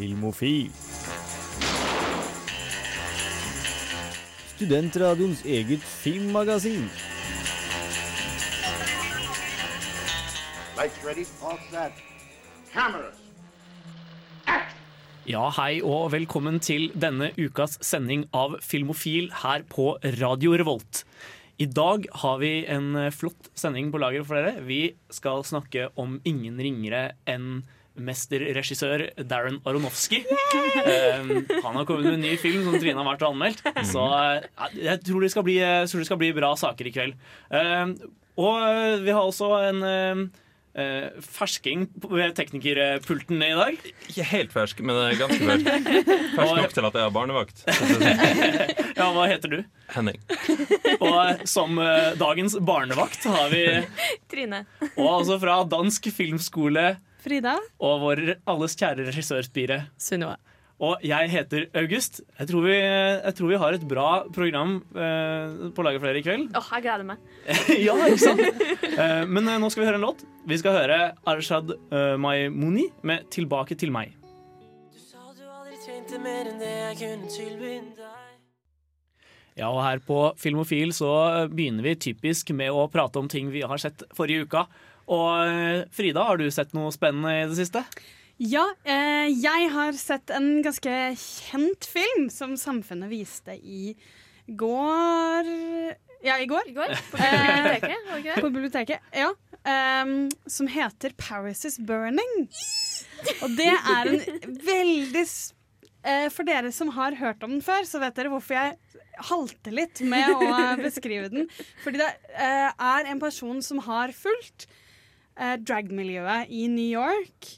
[0.00, 0.70] Filmofil.
[4.54, 6.86] Studentradioens eget filmmagasin.
[10.78, 11.98] Lights ready, all set.
[12.72, 13.18] Cameras.
[15.28, 21.02] Ja, hei og velkommen til denne ukas sending av Filmofil her på Radio Revolt.
[21.60, 24.64] I dag har vi en flott sending på lager for dere.
[24.64, 27.60] Vi skal snakke om ingen ringere enn
[28.06, 30.22] mesterregissør Darren Aronofsky.
[30.24, 33.64] Um, han har kommet med en ny film som Trine har vært og anmeldt.
[33.90, 34.04] Så
[34.78, 37.18] jeg tror det, skal bli, jeg tror det skal bli bra saker i kveld.
[37.52, 37.96] Um,
[38.40, 40.30] og eh, vi har også en um,
[40.70, 43.78] Uh, fersking på- ved teknikerpulten i dag.
[44.06, 45.66] Ikke helt fersk, men ganske fersk.
[46.36, 47.64] Fersk nok til at jeg har barnevakt.
[49.00, 49.58] Ja, hva heter du?
[49.90, 50.20] Henning.
[51.02, 53.64] Og som uh, dagens barnevakt har vi
[54.30, 54.62] Trine.
[54.92, 57.58] Og altså fra dansk filmskole Frida?
[57.80, 59.82] og vår alles kjære regissørspire.
[60.00, 60.38] Sunniva.
[60.80, 62.22] Og jeg heter August.
[62.38, 66.24] Jeg tror vi, jeg tror vi har et bra program eh, på lager flere i
[66.24, 66.46] kveld.
[66.56, 67.26] Åh, jeg gleder meg.
[67.88, 68.40] ja, ikke sant?
[68.88, 70.24] Eh, men eh, nå skal vi høre en låt.
[70.48, 74.16] Vi skal høre Arshad uh, Maimouni med 'Tilbake til meg'.
[79.58, 81.10] Ja, og her på Filmofil så
[81.52, 84.64] begynner vi typisk med å prate om ting vi har sett forrige uka.
[85.10, 87.82] Og eh, Frida, har du sett noe spennende i det siste?
[88.40, 93.92] Ja, eh, jeg har sett en ganske kjent film som Samfunnet viste i
[94.46, 95.50] går
[96.24, 96.70] Ja, i går.
[96.70, 98.40] I går på biblioteket, det ikke det?
[98.40, 99.30] På biblioteket, ja.
[99.60, 102.48] Um, som heter 'Paris Is Burning'.
[103.44, 104.20] Og det er en
[104.64, 105.24] veldig
[106.04, 108.78] eh, For dere som har hørt om den før, så vet dere hvorfor jeg
[109.28, 111.48] halter litt med å beskrive den.
[111.84, 114.70] Fordi det eh, er en person som har fulgt
[115.40, 117.56] eh, dragmiljøet i New York.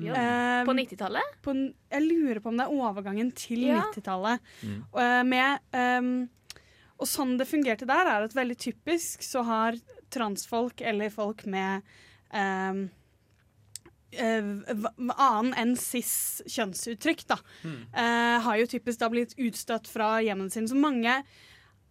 [0.00, 0.14] Ja.
[0.62, 1.34] Um, På 90-tallet?
[1.90, 3.82] jeg lurer på om det er overgangen til Ja.
[3.90, 4.40] 90-tallet.
[4.92, 6.28] Og, Uh, med, ehm,
[6.98, 9.76] og sånn det fungerte der, er at veldig typisk så har
[10.14, 11.82] transfolk eller folk med
[12.32, 12.84] um,
[14.14, 14.46] eh,
[15.18, 20.70] annen enn cis kjønnsuttrykk, da, eh, har jo typisk da blitt utstøtt fra hjemmene sine.
[20.70, 21.18] Så mange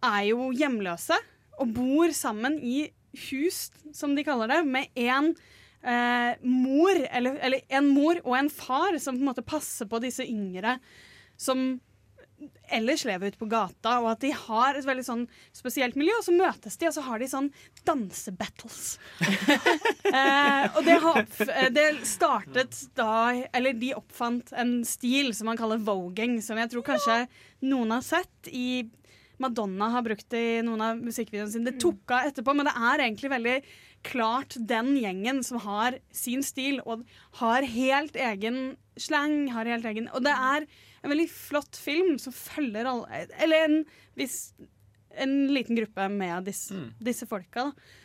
[0.02, 1.18] er jo hjemløse
[1.60, 2.88] og bor sammen i
[3.30, 5.32] hus, som de kaller det, med én
[5.82, 10.02] eh, mor, eller, eller en mor og en far som på en måte passer på
[10.04, 10.78] disse yngre
[11.40, 11.74] som
[12.72, 15.22] ellers lever ute på gata, og at de har et veldig sånn
[15.54, 17.50] spesielt miljø, og så møtes de, og så har de sånn
[17.86, 18.96] dansebattles.
[20.16, 20.98] eh, og det,
[21.46, 26.72] eh, det startet da Eller de oppfant en stil som man kaller voging, som jeg
[26.72, 27.18] tror kanskje
[27.68, 28.84] noen har sett i
[29.42, 31.70] Madonna har brukt det i noen av musikkvideoene sine.
[31.70, 33.56] Det tok av etterpå, men det er egentlig veldig
[34.04, 37.04] klart den gjengen som har sin stil og
[37.40, 39.48] har helt egen slang.
[39.54, 40.68] Har helt egen, og det er
[41.02, 43.78] en veldig flott film som følger alle Eller en,
[44.18, 44.54] viss,
[45.20, 48.00] en liten gruppe med disse, disse folka, da.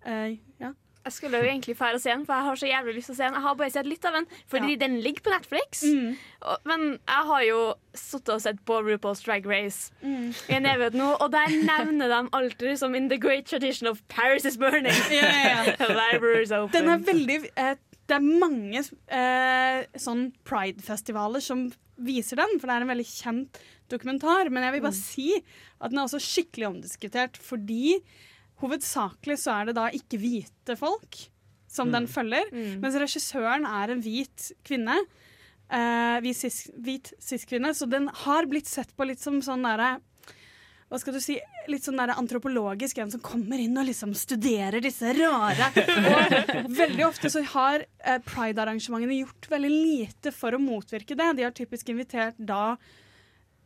[0.00, 0.70] Uh, ja.
[1.10, 3.14] Jeg skulle jo egentlig fære og se den, for jeg har så jævlig lyst til
[3.16, 3.36] å se den.
[3.40, 5.80] Jeg har bare sett litt av den, fordi den ligger på Netflix.
[5.82, 6.12] Mm.
[6.46, 7.58] Og, men jeg har jo
[7.98, 10.30] sittet og sett på RuPaul's Drag Race Mm.
[10.30, 14.00] i en evighet nå, og der nevner de alltid som in the great tradition of
[14.08, 14.94] Paris is burning.
[15.10, 15.74] Yeah, yeah.
[15.80, 16.60] ja.
[16.62, 16.72] Open.
[16.78, 17.74] Den er veldig eh,
[18.06, 21.66] Det er mange eh, sånn Pride-festivaler som
[22.00, 23.60] viser den, for det er en veldig kjent
[23.90, 24.48] dokumentar.
[24.50, 25.28] Men jeg vil bare si
[25.80, 27.98] at den er også skikkelig omdiskutert, fordi
[28.60, 31.18] hovedsakelig så er det da ikke hvite folk
[31.70, 32.48] som den følger,
[32.82, 34.96] mens regissøren er en hvit kvinne.
[35.70, 40.00] Uh, cis- hvit cis-kvinne, så den har blitt sett på litt som sånn derre
[40.90, 41.36] hva skal du si,
[41.70, 45.68] litt sånn der antropologisk, en som kommer inn og liksom studerer disse rare.
[46.64, 51.28] Og veldig ofte så har eh, pride-arrangementene gjort veldig lite for å motvirke det.
[51.38, 52.74] De har typisk invitert da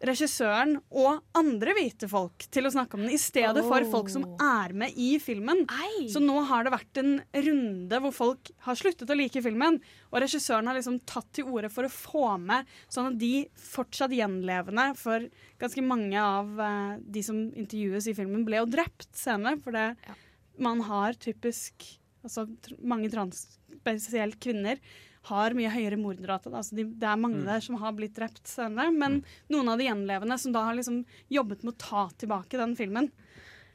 [0.05, 4.27] regissøren og andre hvite folk til å snakke om den, i stedet for folk som
[4.43, 5.65] er med i filmen.
[5.73, 6.07] Ei.
[6.13, 7.15] Så nå har det vært en
[7.47, 9.81] runde hvor folk har sluttet å like filmen,
[10.13, 14.15] og regissøren har liksom tatt til orde for å få med sånn at de fortsatt
[14.15, 15.27] gjenlevende for
[15.63, 19.89] ganske mange av eh, de som intervjues i filmen, ble jo drept senere, for det
[20.05, 20.15] Ja.
[20.59, 21.87] man har typisk
[22.25, 23.45] altså, tr mange trans,
[23.81, 24.81] spesielt kvinner,
[25.29, 26.53] har mye høyere mordrate.
[26.53, 29.23] Altså de, det er mange der som har blitt drept senere, men
[29.53, 33.09] noen av de gjenlevende som da har liksom jobbet med å ta tilbake den filmen.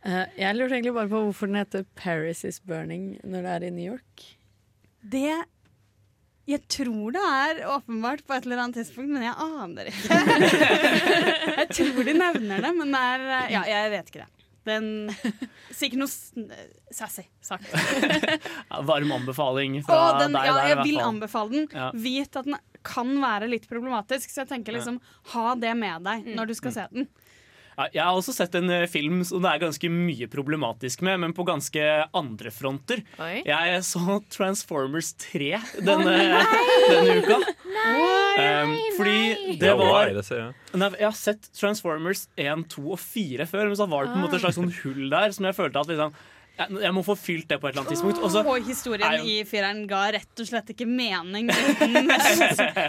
[0.05, 3.65] Uh, jeg lurte egentlig bare på hvorfor den heter 'Paris Is Burning' når det er
[3.67, 4.27] i New York.
[5.01, 5.45] Det
[6.49, 10.17] Jeg tror det er åpenbart på et eller annet tidspunkt, men jeg aner ikke.
[11.59, 14.38] jeg tror de nevner det, men det er Ja, jeg vet ikke det.
[14.67, 15.09] Den
[15.71, 16.57] Sikkert noe
[16.93, 17.69] sassy sagt.
[18.89, 21.69] Varm anbefaling fra Åh, den, deg ja, der, jeg vil anbefale den.
[21.73, 21.89] Ja.
[21.95, 24.31] Vit at den kan være litt problematisk.
[24.31, 24.99] Så jeg tenker liksom
[25.33, 27.09] ha det med deg når du skal se den.
[27.93, 31.35] Jeg har også sett en eh, film som det er ganske mye problematisk med, men
[31.35, 31.85] på ganske
[32.17, 33.03] andre fronter.
[33.23, 33.41] Oi.
[33.47, 35.53] Jeg så Transformers 3
[35.85, 36.17] denne,
[36.91, 37.39] denne uka.
[38.39, 40.41] Um, fordi det var why, det.
[40.79, 44.19] Nei, Jeg har sett Transformers 1, 2 og 4 før, men så var det på
[44.19, 46.13] en måte et slags sånn hull der som jeg følte at liksom
[46.59, 48.21] jeg, må få fylt det på et eller annet tidspunkt.
[48.25, 51.95] Også, Og historien i fireren ga rett og slett ikke mening uten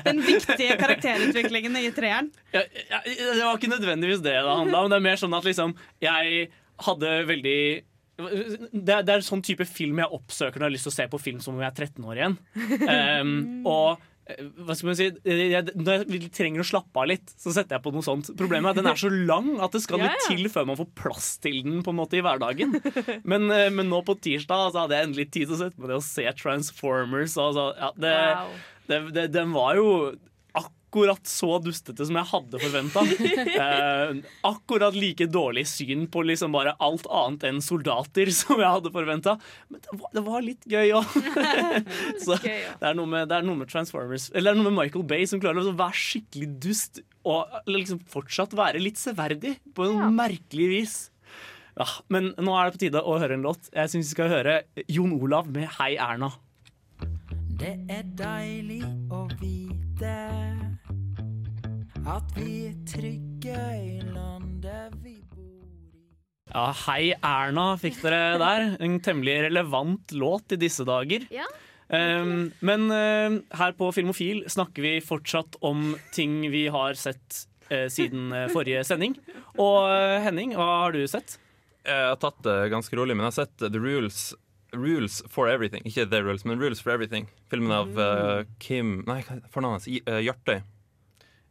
[0.08, 2.32] den viktige karakterutviklingen i treeren.
[2.54, 4.90] ja, ja, Det var ikke nødvendigvis det det handla om.
[4.90, 6.50] Det er mer sånn at liksom jeg
[6.80, 7.60] hadde veldig
[8.20, 11.06] det det er sånn type film jeg oppsøker når jeg har lyst til å se
[11.12, 12.36] på film som om jeg er 13 år igjen.
[12.84, 13.32] Um,
[13.70, 14.09] og
[14.64, 17.84] hva skal man si jeg, Når jeg trenger å slappe av litt, så setter jeg
[17.84, 18.30] på noe sånt.
[18.38, 20.30] Problemet er at den er så lang at det skal Ja, litt ja.
[20.36, 22.76] til før man får plass til den på en måte i hverdagen.
[23.24, 25.90] Men, eh, men nå på tirsdag så hadde jeg endelig tid til å sette meg
[25.92, 27.36] ned og se Transformers.
[27.40, 28.58] Og så, ja, det, Wow.
[28.90, 29.88] det, det, den var jo
[30.90, 33.02] akkurat så dustete som jeg hadde forventa.
[33.60, 34.16] Eh,
[34.46, 39.36] akkurat like dårlig syn på liksom bare alt annet enn soldater som jeg hadde forventa.
[39.70, 41.14] Men det var, det var litt gøy òg.
[42.24, 44.78] så det er, noe med, det er noe med Transformers Eller det er noe med
[44.80, 49.86] Michael Bay som klarer å være skikkelig dust og liksom fortsatt være litt severdig på
[49.86, 50.10] en Ja.
[50.22, 50.94] merkelig vis.
[51.76, 53.68] Ja, men nå er det på tide å høre en låt.
[53.76, 56.32] Jeg syns vi skal høre Jon Olav med Hei Erna.
[57.60, 58.80] Det er deilig
[59.12, 60.14] å vite
[62.08, 65.98] at vi er trygge i landet vi bor i.
[66.50, 68.66] Ja, Hei Erna fikk dere der.
[68.82, 71.26] En temmelig relevant låt i disse dager.
[71.34, 71.46] Ja.
[71.90, 77.88] Um, men uh, her på Filmofil snakker vi fortsatt om ting vi har sett uh,
[77.90, 79.18] siden uh, forrige sending.
[79.58, 81.36] Og uh, Henning, hva har du sett?
[81.84, 84.30] Jeg har tatt det ganske rolig, men jeg har sett The Rules
[84.72, 85.82] Rules for Everything.
[85.88, 87.26] Ikke The Rules, men Rules for Everything.
[87.50, 89.88] Filmen av eh, Kim Nei, fornavnet hans?
[90.22, 90.60] Hjartøy.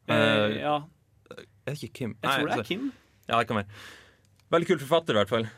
[0.10, 0.16] Uh,
[0.50, 0.76] Eh, ja,
[1.68, 2.16] Er det ikke Kim?
[2.22, 2.92] jeg tror Nei, det er Kim.
[3.30, 3.82] Ja, det kan være.
[4.50, 5.50] Veldig kul forfatter, i hvert fall.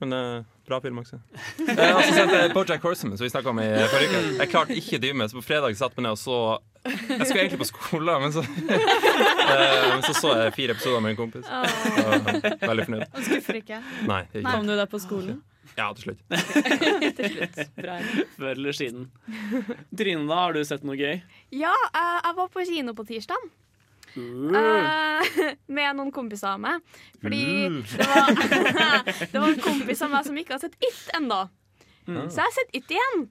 [0.00, 1.18] Men uh, bra film også.
[1.68, 4.38] Jeg har også sett Bojack Horseman, som vi snakka om i forrige uke.
[4.38, 6.38] Jeg klarte ikke å dy meg, så på fredag satte jeg meg ned og så
[6.86, 11.12] Jeg skulle egentlig på skolen, men så uh, Men så så jeg fire episoder med
[11.12, 11.44] en kompis.
[11.44, 13.04] Og veldig fornøyd.
[13.12, 13.82] Og skuffer ikke.
[14.08, 14.22] Nei.
[14.32, 14.46] Ikke.
[14.48, 15.42] Kom du deg på skolen?
[15.76, 16.24] Ja, til slutt.
[17.20, 17.60] Til slutt.
[17.76, 18.00] Bra.
[18.34, 19.06] Før eller siden.
[19.96, 21.20] Trine, da, har du sett noe gøy?
[21.54, 23.50] Ja, jeg var på kino på tirsdag.
[24.16, 25.30] Eh,
[25.76, 26.82] med noen kompiser av meg.
[27.22, 27.44] Fordi
[27.96, 28.30] det var,
[29.32, 31.44] det var en kompis av meg som ikke har sett It ennå.
[32.06, 33.20] Så jeg har sett It igjen.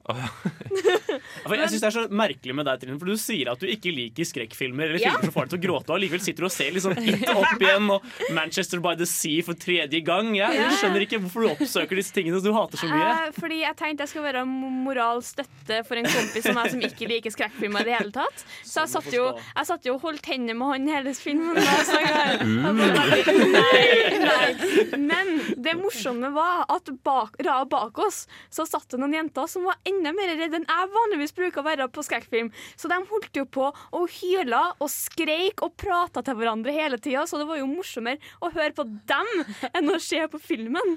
[1.50, 3.66] Ja, jeg synes Det er så merkelig med deg, Trine, for du sier at du
[3.68, 5.10] ikke liker skrekkfilmer eller Ja.
[5.16, 7.24] filmer som får deg til å gråte, og allikevel sitter du og ser liksom It
[7.32, 8.06] opp igjen og
[8.36, 10.30] Manchester by the Sea for tredje gang.
[10.38, 10.68] Jeg Ja.
[10.78, 13.10] skjønner ikke hvorfor du oppsøker disse tingene du hater så mye.
[13.10, 16.80] Uh, fordi jeg tenkte jeg skulle være moralsk støtte for en kompis som meg som
[16.86, 18.44] ikke liker skrekkfilmer i det hele tatt.
[18.64, 19.26] Så jeg satt jo,
[19.56, 21.58] jeg satt jo og holdt hendene med han hele filmen.
[21.58, 23.84] Jeg bare veldig- nei,
[24.24, 24.98] nei.
[24.98, 27.36] Men det morsomme var at bak,
[27.70, 31.34] bak oss så satt det noen jenter som var enda mer redde enn jeg vanligvis
[31.36, 32.48] bruker å være på skrekkfilm.
[32.78, 37.26] Så de holdt jo på og hyla og skreik og prata til hverandre hele tida,
[37.26, 39.30] så det var jo morsommere å høre på dem
[39.74, 40.96] enn å se på filmen.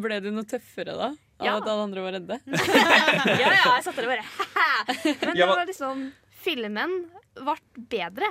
[0.00, 1.10] Ble du noe tøffere da?
[1.40, 1.54] Av Ja.
[1.56, 2.36] at alle andre var redde?
[3.40, 6.02] Ja, ja, jeg satt der og bare Men det var liksom
[6.40, 6.92] Filmen
[7.40, 7.54] ble
[7.92, 8.28] bedre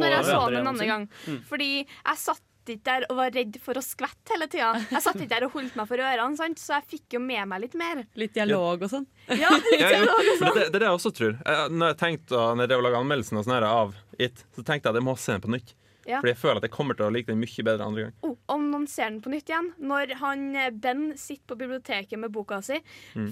[0.00, 1.02] når jeg så den en andre gang.
[1.50, 2.40] Fordi jeg satt
[2.70, 4.70] ikke der og var redd for å skvette hele tida.
[4.92, 6.62] Jeg satt ikke der og holdt meg for ørene, sant?
[6.62, 8.04] så jeg fikk jo med meg litt mer.
[8.18, 9.06] Litt dialog og sånn?
[9.28, 10.56] Ja, litt dialog og sånn.
[10.56, 11.36] det, det er det jeg også tror.
[11.42, 14.44] Jeg, når jeg tenkte Når jeg drev og laga anmeldelsen og sånn her av It,
[14.54, 15.74] så tenkte jeg at jeg må se den på nytt.
[16.06, 16.18] Ja.
[16.18, 18.14] Fordi jeg føler at jeg kommer til å like den mye bedre andre gang.
[18.26, 22.18] Oh, om noen ser den på nytt igjen Når han eh, Ben sitter på biblioteket
[22.18, 22.80] med boka si,
[23.14, 23.28] mm.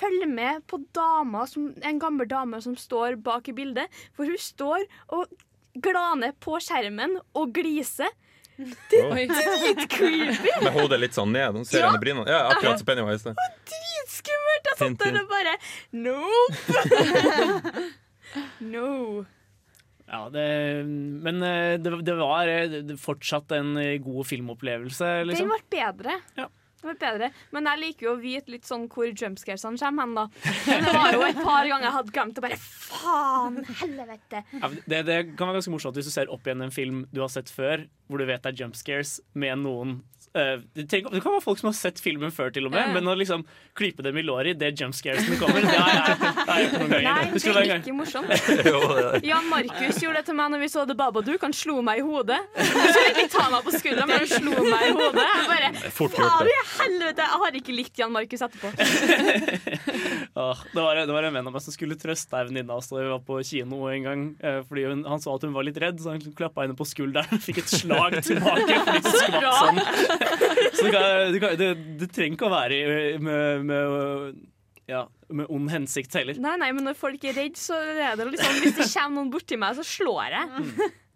[0.00, 4.02] følg med på dama som, en gammel dame som står bak i bildet.
[4.16, 4.84] For hun står
[5.16, 5.32] og
[5.80, 8.12] glaner på skjermen og gliser.
[8.60, 9.24] Oi.
[9.88, 10.52] Creepy!
[10.62, 11.54] Med hodet litt sånn ned.
[11.56, 11.86] Hun ser Ja.
[11.90, 12.28] under brynene.
[12.28, 13.24] Ja, akkurat som Pennywise.
[13.32, 13.34] det.
[13.70, 14.70] Dritskummelt!
[14.70, 15.54] Jeg satt der og bare
[15.92, 17.90] Nope!
[18.74, 19.24] no.
[20.10, 20.44] Ja, det,
[21.22, 25.52] men eh, det, det var eh, det- fortsatt en eh, god filmopplevelse, Den liksom.
[25.52, 26.16] ble bedre.
[26.36, 26.48] Ja.
[26.80, 27.30] Det var bedre.
[27.52, 30.24] Men jeg liker jo å vite litt sånn hvor jumpscaresene kommer hen, da.
[30.64, 34.42] Det var jo et par ganger jeg hadde glemt å bare Faen, helvete!
[34.56, 37.20] Ja, det, det kan være ganske morsomt hvis du ser opp igjen en film du
[37.22, 40.00] har sett før, hvor du vet det er jumpscares med noen
[40.34, 42.92] eh, det, trenger- det kan være folk som har sett filmen før, til og med,
[42.94, 43.44] men å liksom
[43.78, 47.06] klype dem i låret idet jumpscaresene kommer, det har jeg, gjort noen ganger.
[47.06, 48.28] Nei, det er ikke morsomt.
[49.30, 51.40] Jan Markus gjorde det til meg når vi så The Babadook.
[51.48, 52.40] Han slo meg i hodet.
[52.56, 55.26] Han skulle ikke ta meg på skuldra, men han slo meg i hodet.
[55.30, 57.26] Jeg bare Faen i helvete!
[57.30, 58.72] Jeg har ikke likt Jan Markus etterpå.
[60.30, 62.88] Det, var, det var en venn av meg som skulle trøste ei venninne av oss
[62.90, 64.20] da vi var på kino en gang.
[64.40, 66.86] eh, Fordi hun, Han så at hun var litt redd, så han klappa henne på
[66.88, 68.78] skulderen og fikk et slag tilbake.
[68.86, 69.80] Fordi så skvatt sånn.
[70.76, 71.66] Så du, kan, du, kan, du,
[72.00, 72.80] du, trenger ikke å være
[73.22, 74.40] med, med,
[74.90, 76.40] ja, med ond hensikt heller.
[76.42, 79.32] Nei, nei, men når folk er redde, så er det liksom Hvis det kommer noen
[79.32, 80.68] borti meg, så slår jeg.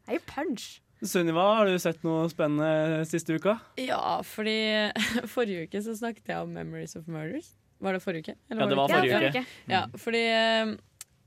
[0.05, 0.71] Jeg gir punch.
[1.05, 3.59] Sunniva, har du sett noe spennende siste uka?
[3.81, 4.57] Ja, fordi
[5.35, 7.53] forrige uke så snakket jeg om 'Memories of Murders'.
[7.85, 8.37] Var det forrige uke?
[8.49, 9.45] Eller Ja, det var Ja, forrige uke.
[9.69, 10.75] Ja, fordi eh,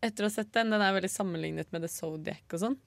[0.08, 2.78] etter å ha sett den, den er veldig sammenlignet med The Zodiac og sånn.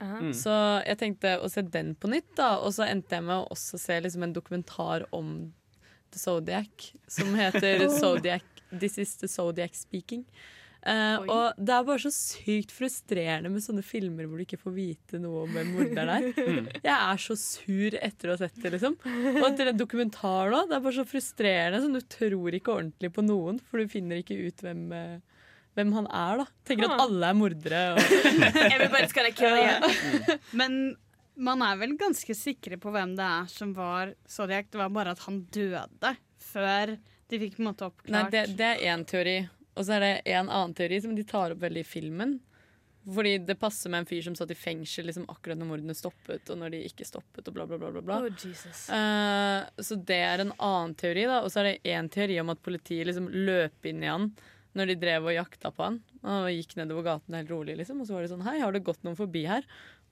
[0.00, 0.32] Mm.
[0.36, 0.52] Så
[0.86, 2.56] jeg tenkte å se den på nytt, da.
[2.62, 5.32] Og så endte jeg med å også se liksom en dokumentar om
[6.12, 10.24] The Zodiac, som heter Zodiac This is the Zodiac Speaking.
[10.78, 14.72] Uh, og det er bare så sykt frustrerende med sånne filmer hvor du ikke får
[14.76, 16.28] vite noe om hvem morderen er.
[16.48, 16.68] Mm.
[16.80, 18.94] Jeg er så sur etter å ha sett det, liksom.
[19.34, 20.70] Og etter en dokumentar òg.
[20.70, 21.80] det er bare så frustrerende.
[21.82, 25.37] Sånn, du tror ikke ordentlig på noen, for du finner ikke ut hvem, eh,
[25.78, 26.46] hvem han er, da.
[26.68, 27.04] Tenker at Ah.
[27.06, 27.82] alle er mordere.
[28.94, 30.38] Bare skal kill you.
[30.58, 30.78] Men
[31.38, 34.66] man er vel ganske sikre på hvem det er som var Zodiac.
[34.72, 36.16] Det var bare at han døde
[36.48, 36.96] før
[37.28, 39.38] de fikk på en måte oppklart Nei, det, det er én teori.
[39.78, 42.38] Og så er det en annen teori som de tar opp veldig i filmen.
[43.08, 46.50] Fordi det passer med en fyr som satt i fengsel liksom akkurat når mordene stoppet,
[46.52, 47.92] og når de ikke stoppet, og bla, bla, bla.
[47.94, 48.18] bla, bla.
[48.26, 48.82] Oh, Jesus.
[48.92, 51.38] Eh, så det er en annen teori, da.
[51.46, 54.26] Og så er det én teori om at politiet liksom løp inn i han
[54.78, 56.00] når de drev og jakta på han.
[56.24, 58.02] Og gikk nedover gaten helt rolig, liksom.
[58.02, 59.66] Og så var de sånn Hei, har det gått noen forbi her?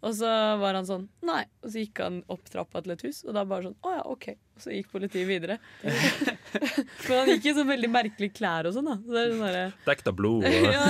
[0.04, 0.28] Og så
[0.60, 1.44] var han sånn Nei.
[1.64, 4.04] Og så gikk han opp trappa til et hus, og da bare sånn Å ja,
[4.12, 4.28] OK.
[4.56, 5.58] Og så gikk politiet videre.
[7.08, 8.96] Men han gikk i så veldig merkelige klær og sånn, da.
[9.02, 10.86] Så det er sånn Dekt av blod og ja,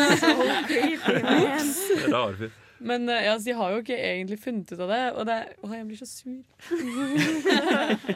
[2.16, 2.62] rar fyr.
[2.78, 5.52] Men eh, ja, de har jo ikke egentlig funnet ut av det, og det er,
[5.64, 6.40] Å, jeg blir så sur.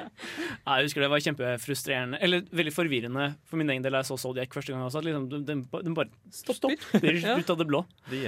[0.60, 3.96] Ja, Jeg husker det var kjempefrustrerende, eller veldig forvirrende for min egen del.
[4.00, 5.00] Jeg så Zodiac første gang også.
[5.00, 6.76] At liksom, den, den, bare stopper
[7.20, 7.38] Ja.
[7.40, 7.84] ut av det blå.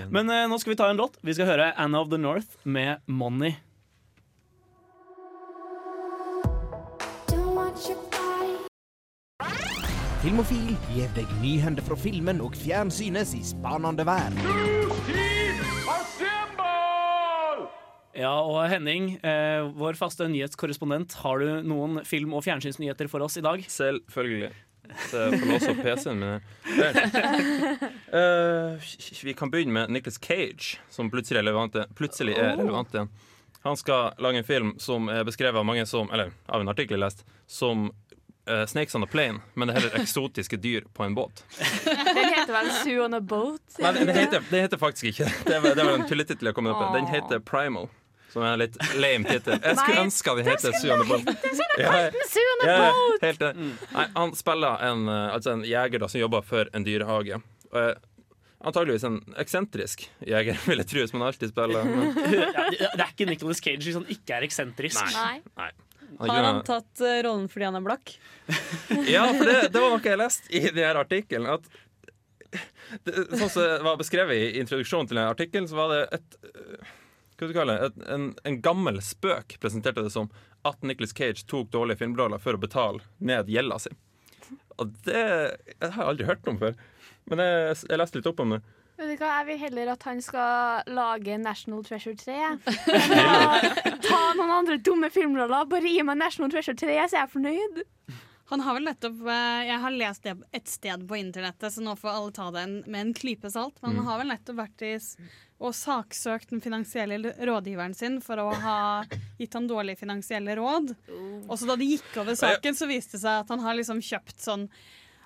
[0.08, 1.20] Men eh, nå skal vi ta en låt.
[1.22, 3.54] Vi skal høre Anna of the North med 'Money'.
[10.22, 14.81] Filmofil gir deg nyhender fra filmen og fjernsynets i spanende verden.
[18.12, 23.38] Ja, og Henning, eh, vår faste nyhetskorrespondent, har du noen film- og fjernsynsnyheter for oss
[23.40, 23.64] i dag?
[23.64, 24.52] Selvfølgelig.
[24.92, 26.40] Jeg får låse opp PC-en min.
[28.12, 28.76] Eh,
[29.24, 33.08] vi kan begynne med Nicholas Cage, som plutselig er relevant, plutselig er relevant igjen.
[33.64, 36.98] Han skal lage en film som er beskrevet av mange som Eller av en artikkel
[36.98, 37.86] jeg lest, som
[38.50, 41.40] uh, 'Snakes on a Plane', men det er heller eksotiske dyr på en båt.
[41.88, 43.62] Den heter vel Sue on a Boat?
[43.78, 45.40] Nei, det, heter, det heter faktisk ikke det.
[45.46, 47.00] Det var, det var en tulletittel jeg kom opp med.
[47.00, 47.88] Den heter 'Primal'.
[48.32, 49.58] Som er en litt lame tittel.
[49.60, 51.28] Jeg skulle Nei, ønske vi heter Sue Bolt.
[53.20, 53.50] helt det.
[53.92, 57.42] Nei, han spiller en, eh, altså en jeger da, som jobber for en dyrehage.
[57.72, 57.92] Og, eh,
[58.64, 61.84] antageligvis en eksentrisk jeger, vil jeg tro, som han alltid spiller.
[61.84, 62.14] Men,
[62.80, 65.02] Ja, det er ikke Nicholas Cage hvis han ikke er eksentrisk.
[65.18, 65.38] Nei.
[65.60, 65.70] nei.
[66.22, 68.14] Har han tatt eh, rollen fordi han er blakk?
[69.08, 71.48] Ja, for det, det var noe jeg leste i denne artikkelen.
[71.52, 71.68] At
[73.04, 76.36] det, sånn som det var beskrevet i introduksjonen til denne artikkelen, så var det et
[77.38, 78.06] Hva du kaller det?
[78.12, 80.30] En, en gammel spøk, presenterte det som,
[80.68, 83.94] at Nicholas Cage tok dårlige filmroller for å betale ned gjelda si.
[84.80, 86.78] Og det jeg har jeg aldri hørt om før.
[87.30, 88.62] Men jeg, jeg leste litt opp om det.
[89.00, 92.58] Vet du hva, Jeg vil heller at han skal lage National Treasure 3 enn
[93.22, 95.66] å ta noen andre dumme filmroller.
[95.70, 97.82] Bare gi meg National Treasure 3, så er jeg fornøyd.
[98.52, 101.94] Han har vel nettopp eh, Jeg har lest det et sted på internettet, så nå
[101.96, 103.78] får alle ta det med en klype salt.
[103.80, 104.92] Men han har vel nettopp vært i
[105.62, 108.78] og saksøkt den finansielle rådgiveren sin for å ha
[109.38, 110.86] gitt han dårlige finansielle råd.
[111.46, 113.98] Og så da det gikk over saken, så viste det seg at han har liksom
[114.02, 114.66] kjøpt sånn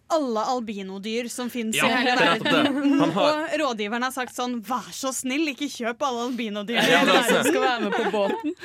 [0.07, 3.11] alle albinodyr som fins Ja, i hele er verden.
[3.11, 6.79] har Og rådgiveren har sagt sånn Vær så snill, ikke kjøp alle albinodyr.
[6.79, 8.55] Ja, det er som skal være med på båten?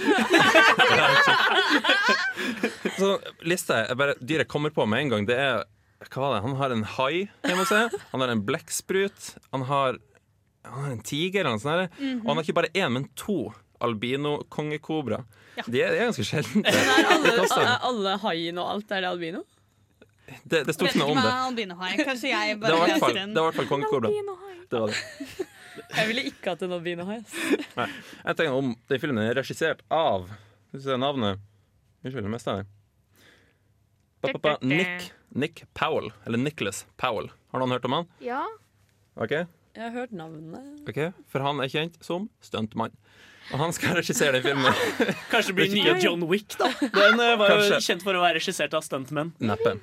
[2.99, 3.15] Så
[3.47, 5.63] lista jeg bare Dyret kommer på med en gang, det er
[6.11, 6.41] Hva var det?
[6.45, 7.85] Han har en hai hjemme hos seg.
[8.13, 9.19] Han har en blekksprut.
[9.53, 9.91] Han har,
[10.63, 11.77] han har en tiger eller noe sånt.
[11.81, 11.87] der.
[11.99, 12.19] -hmm.
[12.21, 15.23] Og han har ikke bare én, men to albino-kongekobra.
[15.67, 16.63] De, er- de er ganske sjeldne.
[16.71, 19.43] Er alle, er alle haiene og alt, er det albino?
[20.47, 21.31] Det, det sto ikke noe om det.
[21.31, 22.05] albinohai er.
[22.05, 24.09] Kanskje jeg Det var i bare hvert fall, leser det var i hvert fall kongekobra.
[24.71, 25.47] Det var det.
[25.97, 27.17] Jeg ville ikke hatt en albinohai.
[27.17, 27.33] ass.
[28.25, 30.29] Jeg tenker om den filmen er regissert av
[30.71, 31.39] Hvis du ser navnet
[32.03, 32.67] Unnskyld, jeg mista det.
[34.61, 36.11] Nick, Nick Powell.
[36.25, 37.29] Eller Nicholas Powell.
[37.51, 38.07] Har noen hørt om han?
[38.19, 38.45] Ja.
[39.15, 39.31] Ok?
[39.75, 40.81] Jeg har hørt navnet.
[40.89, 40.99] Ok,
[41.31, 42.91] For han er kjent som stuntmann.
[43.51, 44.73] Og han skal regissere den filmen.
[45.31, 46.67] Kanskje det blir nye John Wick, da.
[46.81, 47.79] Den eh, var jo Kanskje.
[47.87, 49.31] kjent for å være regissert av stuntmenn.
[49.43, 49.77] Neppe.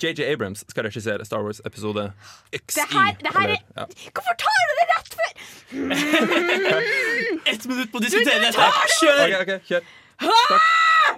[0.00, 2.12] JJ Abrams skal regissere Star Wars episode
[2.52, 2.60] XI.
[2.80, 3.84] Det her- det her er- eller- ja.
[4.14, 5.32] Hvorfor tar du det rett før?
[7.52, 8.70] Ett minutt på å diskutere dette!
[9.00, 9.24] Kjør!
[9.28, 9.82] Ok, ok, kjør.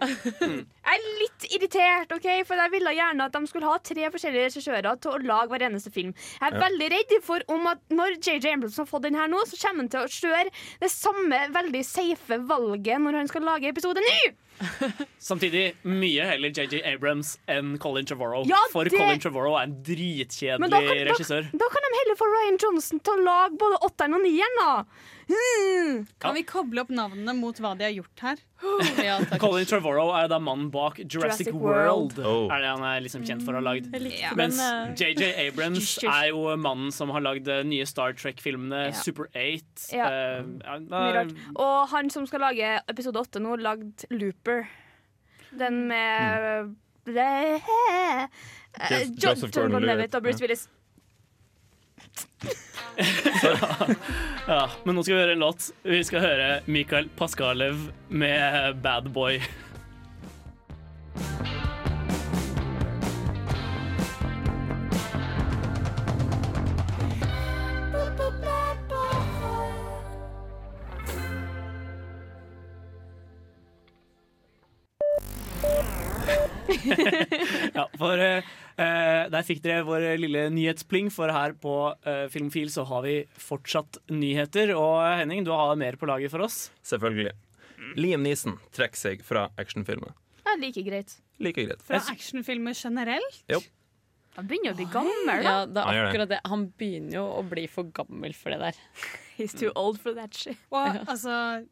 [0.01, 2.27] Jeg er litt irritert, ok?
[2.49, 5.65] for jeg ville gjerne at de skulle ha tre forskjellige regissører til å lage hver
[5.69, 6.13] eneste film.
[6.41, 6.63] Jeg er Ja.
[6.67, 9.85] veldig redd for om at når JJ Ambrose har fått den her nå, så kommer
[9.85, 14.33] han til å kjøre det samme veldig safe valget når han skal lage episode ny.
[15.23, 18.45] Samtidig mye heller JJ Abrams enn Colin Trevorrow.
[18.49, 21.49] Ja, For det- Colin Trevorrow er en dritkjedelig da kan, regissør.
[21.53, 24.73] da kan de heller få Ryan Johnson til å lage både åtteren og nieren, da.
[25.33, 26.01] Hmm.
[26.21, 28.41] Kan vi koble opp navnene mot hva de har gjort her?
[29.03, 29.15] Ja.
[29.43, 32.19] Colin Trevorrow er da mannen bak Jurassic, Jurassic World.
[32.19, 32.27] World.
[32.27, 32.53] Oh.
[32.53, 33.89] Er det han er liksom kjent for å ha lagd.
[34.13, 34.35] Ja.
[34.39, 36.11] Mens eh, JJ Abrams Hysj, hysj.
[36.13, 38.99] er jo mannen som har lagd de nye Star Trek-filmene, Ja.
[38.99, 39.89] Super 8.
[39.95, 40.11] Ja.
[40.11, 41.33] uh, ja, Mye rart.
[41.55, 44.05] Og han som skal lage episode åtte nå, lagd
[44.43, 44.67] Looper.
[45.51, 46.75] Den med
[47.07, 47.15] eh,
[48.91, 50.43] Jeff- John, Joseph John Gordon-Levitt og Bruce ja.
[50.47, 50.69] Willis.
[54.47, 55.69] ja, men nå skal vi høre en låt.
[55.87, 57.77] Vi skal høre Mikael Paskalev
[58.09, 59.39] med Bad Boy.
[78.03, 82.85] For eh, eh, der fikk dere vår lille nyhetspling, for her på uh, Filmfil så
[82.89, 84.75] har vi fortsatt nyheter.
[84.77, 86.67] Og Henning, du har mer på laget for oss.
[86.87, 87.35] Selvfølgelig.
[87.99, 90.15] Liam Neeson trekker seg fra actionfilmer.
[90.47, 91.17] Ja, like greit.
[91.43, 91.83] Like greit.
[91.87, 93.71] Fra actionfilmer generelt?
[94.37, 95.37] Han begynner å bli gammel, da.
[95.45, 96.41] ja, det er akkurat det.
[96.49, 98.79] Han begynner jo å bli for gammel for det der.
[99.37, 100.61] He's too old for that shit.
[100.73, 101.65] Og altså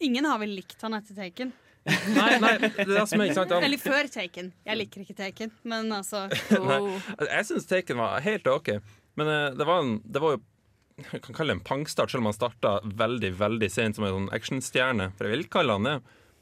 [0.00, 1.50] Ingen har vel likt han etter Taken.
[1.88, 3.52] Nei, nei, det er som er ikke sant.
[3.56, 4.50] Eller før Taken.
[4.68, 6.26] Jeg liker ikke Taken, men altså
[6.60, 6.92] Oh.
[7.24, 8.74] jeg syns Taken var helt OK.
[9.18, 10.42] Men eh, det var, en, det var jo
[11.00, 14.12] jeg kan kalle det en pangstart, selv om han starta veldig veldig sent som en
[14.12, 15.06] sånn actionstjerne.
[15.16, 15.94] For jeg vil kalle han det.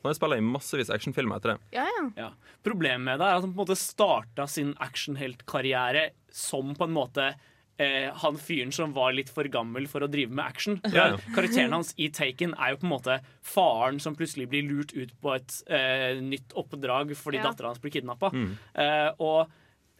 [0.02, 1.58] Han har spilla i massevis actionfilmer etter det.
[1.78, 2.02] Ja, ja.
[2.18, 2.28] Ja.
[2.66, 6.94] Problemet med det er at han på en måte starta sin actionheltkarriere som på en
[6.94, 7.30] måte
[7.78, 10.80] eh, han fyren som var litt for gammel for å drive med action.
[10.94, 11.20] Ja, ja.
[11.34, 15.14] Karakteren hans i Taken er jo på en måte faren som plutselig blir lurt ut
[15.22, 17.48] på et eh, nytt oppdrag fordi Ja.
[17.50, 18.32] dattera hans blir kidnappa.
[18.34, 18.52] Mm.
[18.74, 19.50] Eh, og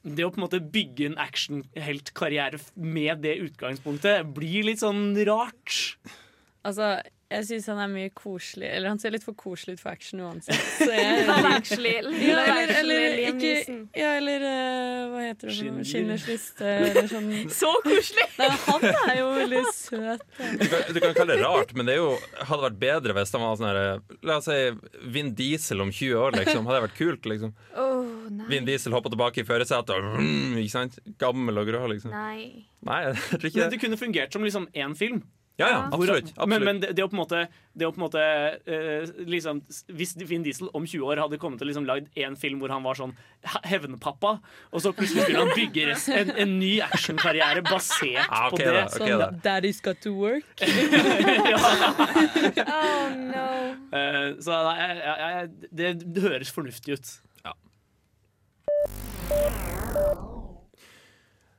[0.09, 5.97] det å på en måte bygge en actionheltkarriere med det utgangspunktet blir litt sånn rart.
[6.67, 9.93] Altså, jeg syns han er mye koselig Eller han ser litt for koselig ut for
[9.93, 10.57] action uansett.
[10.79, 11.35] Så jeg, ja,
[11.77, 13.51] eller, eller, ikke,
[13.99, 15.57] ja, eller eh, hva heter det?
[15.59, 16.17] for noe?
[16.29, 16.71] Liste.
[16.73, 17.29] Eller sånn.
[17.61, 18.25] Så koselig!
[18.41, 20.25] Nei, han er jo veldig søt.
[20.39, 22.15] Du kan, du kan kalle det rart, men det er jo,
[22.49, 23.83] hadde vært bedre hvis han var sånn her
[24.29, 24.59] La oss si
[25.13, 26.65] Vin Diesel om 20 år, liksom.
[26.69, 27.53] Hadde det vært kult, liksom.
[27.77, 28.09] Oh.
[28.49, 30.97] Vin Diesel hoppa tilbake i førersetet og sant?
[31.21, 32.15] Gammel og grå, liksom.
[32.15, 32.65] nei.
[32.87, 33.81] Nei, jeg tror Men det det.
[33.83, 35.23] kunne fungert som liksom én film.
[35.59, 36.29] Ja, ja, absolutt.
[36.37, 36.49] absolutt.
[36.53, 37.39] Men, men det, det å på en måte,
[37.75, 39.59] det å på en måte eh, liksom,
[39.99, 42.85] Hvis Vin Diesel om 20 år hadde kommet til liksom lagd en film hvor han
[42.87, 43.11] var sånn
[43.43, 44.37] he- hevnpappa,
[44.71, 48.75] og så plutselig skulle han bygge en, en ny actionkarriere basert Ah, okay, på det
[48.77, 49.29] da, okay, Sånn da.
[49.49, 50.47] Daddy's got to work.
[52.69, 53.47] Oh no.
[53.99, 57.17] Eh, Så nei, jeg, jeg, det, det høres fornuftig ut.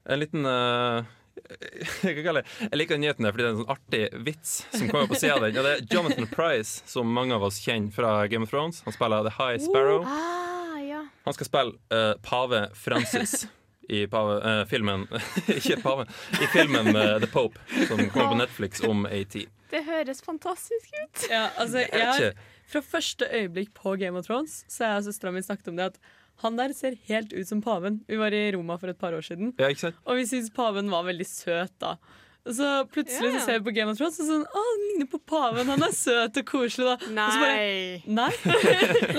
[0.10, 1.04] En liten eh,
[2.04, 5.10] jeg, jeg liker den nyheten der fordi det er en sånn artig vits som kommer
[5.10, 5.58] på sida av den.
[5.60, 8.84] Og det er Jonathan Price, som mange av oss kjenner fra Game of Thrones.
[8.86, 10.04] Han spiller The High Sparrow.
[10.06, 11.06] Ah, ja.
[11.26, 13.48] Han skal spille uh, pave Francis
[13.90, 15.08] i pave, uh, filmen
[15.58, 16.06] Ikke pave,
[16.38, 17.58] i filmen uh, The Pope,
[17.88, 19.50] som kommer på Netflix om tid.
[19.70, 21.26] Det høres fantastisk ut.
[21.30, 22.34] Ja, altså, Jeg
[22.70, 26.00] fra første øyeblikk på Game of Thrones Så har søstera mi snakket om det at
[26.44, 28.02] han der ser helt ut som paven.
[28.08, 30.02] Vi var i Roma for et par år siden, Ja, ikke sant?
[30.06, 31.98] og vi syntes paven var veldig søt da.
[32.48, 33.36] Og så plutselig yeah.
[33.36, 35.68] så ser vi på Game of Thrones og sånn Å, han ligner på paven.
[35.70, 36.96] Han er søt og koselig, da.
[36.96, 38.32] Og så bare, Nei.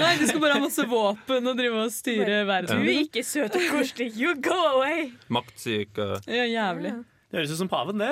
[0.00, 2.82] Nei, du skal bare ha masse våpen og drive og styre verden.
[2.82, 4.10] Du er ikke søt og koselig.
[4.18, 5.10] You go away!
[5.28, 6.96] Maktsyk og Ja, jævlig.
[7.30, 8.10] Det høres ut som paven, det.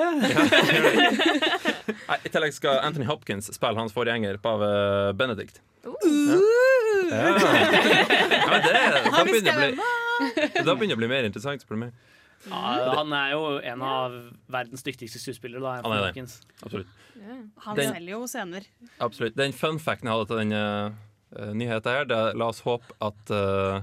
[2.23, 4.69] I tillegg skal Anthony Hopkins spille hans forgjenger, pave
[5.19, 5.59] Benedict.
[5.83, 6.78] Ja.
[7.09, 7.33] Ja.
[8.49, 8.73] Ja, det,
[9.11, 9.69] da, begynner bli,
[10.63, 11.91] da begynner det å bli mer interessant, spør du meg.
[12.47, 14.15] Ja, han er jo en av
[14.51, 15.59] verdens dyktigste skuespillere.
[15.59, 16.25] Da, Han er det.
[16.63, 16.87] Absolutt.
[17.65, 18.67] Han Den- selger jo scener.
[18.99, 19.35] Absolutt.
[19.35, 22.95] Den fun facten jeg hadde til den uh, nyheten her, det er la oss håpe
[23.03, 23.81] at uh,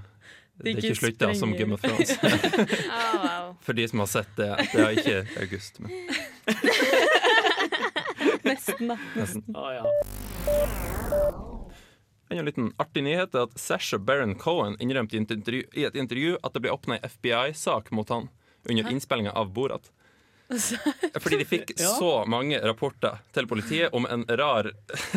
[0.56, 1.52] det ikke slutt, slutter som.
[1.52, 2.16] Game of Thrones.
[2.16, 3.56] Oh, wow.
[3.60, 4.48] For de som har sett det.
[4.72, 5.80] Det er ikke august.
[5.80, 5.90] Men
[8.46, 8.96] Nesten, da.
[9.16, 9.42] nesten.
[9.54, 9.84] Oh, ja.
[12.28, 15.94] En liten artig nyhet er at Sasha Baron Cohen innrømte i et intervju, i et
[16.00, 18.28] intervju at det ble åpna ei FBI-sak mot han
[18.68, 19.92] under innspillinga av Borat.
[21.22, 21.88] Fordi de fikk Ja.
[21.98, 24.68] så mange rapporter til politiet om en rar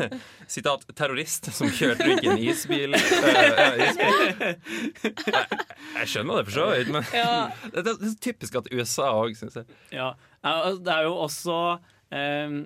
[0.49, 2.93] sitat, terrorist som kjørte rundt i en isbil.
[2.97, 4.25] Uh, ja, isbil.
[4.39, 5.59] Jeg,
[5.99, 7.35] jeg skjønner det for så vidt, men Ja.
[7.73, 9.69] det, det er typisk at USA òg, syns jeg.
[9.93, 10.11] Ja,
[10.81, 11.57] det er jo også
[12.09, 12.59] um,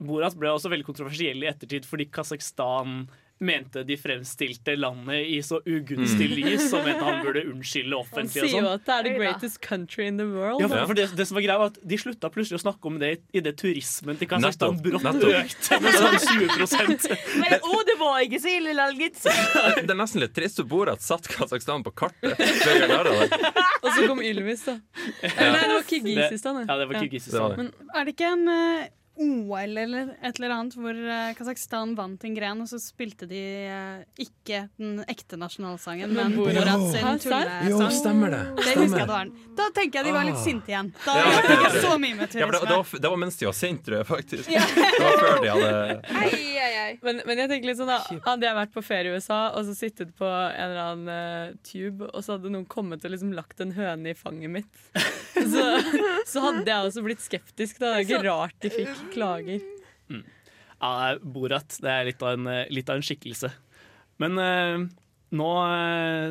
[0.00, 3.02] Borat ble også veldig kontroversiell i ettertid fordi Kasakhstan
[3.40, 6.34] mente de fremstilte landet i så ugunstig Mm.
[6.36, 8.42] lys, som mente han burde unnskylde offentlig.
[8.42, 8.74] Han sier jo sånn.
[8.74, 10.60] at det er the greatest country in the world.
[10.60, 12.90] Ja, for, for det, det som var greia var at De slutta plutselig å snakke
[12.90, 17.08] om det idet turismen til Kasakhstan brått økte med sånn 20
[17.40, 18.94] Men å, det var ikke så ille, lall.
[19.00, 22.36] Det er nesten litt trist å bo at satt Kasakhstan på kartet.
[22.36, 23.40] det.
[23.80, 24.76] Og så kom Ylvis, da.
[25.24, 26.60] Eller nei, det var Kirgisistan.
[26.66, 27.56] Ja, det var Det var Kirgisistan.
[27.56, 28.88] Men Er det ikke en eh,
[29.20, 33.40] OL eller et eller annet hvor uh, Kasakhstan vant en gren, og så spilte de
[33.68, 37.68] eh, ikke den ekte nasjonalsangen, men Borat- sin tullesang.
[37.68, 38.40] Jo, stemmer det.
[38.56, 39.32] Det husker jeg det var.
[39.60, 40.44] Da tenker jeg de var litt Ah.
[40.44, 40.92] sinte igjen.
[41.04, 42.76] Da Ja, jeg ikke så mye med Ja, det, det, turisme.
[42.76, 44.48] var, det var mens de var sinte, tror jeg, faktisk.
[44.48, 45.70] Det var før de hadde
[46.20, 46.92] Ai, ai, ai.
[47.04, 49.66] Men, men jeg tenker litt sånn da Hadde jeg vært på ferie i USA og
[49.68, 53.34] så sittet på en eller annen uh, tube, og så hadde noen kommet og liksom
[53.36, 54.82] lagt en høne i fanget mitt,
[55.52, 55.66] så,
[56.28, 57.80] så hadde jeg også blitt skeptisk.
[57.80, 57.96] Da.
[57.96, 59.62] Det er ikke rart de fikk klager.
[60.80, 63.50] Ja, Borat det er litt av en, eh, litt av en skikkelse.
[64.20, 64.88] Men uh,
[65.36, 65.50] nå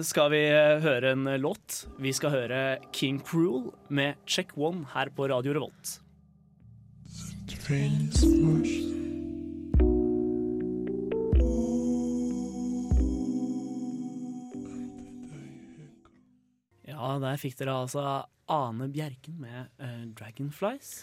[0.06, 0.42] skal vi
[0.84, 1.84] høre en låt.
[2.02, 2.62] Vi skal høre
[2.96, 6.00] King Cruel med Check One her på Radio Revolt.
[17.10, 18.04] Ja, der fikk dere altså
[18.54, 21.00] Ane Bjerken med uh, Dragonflies.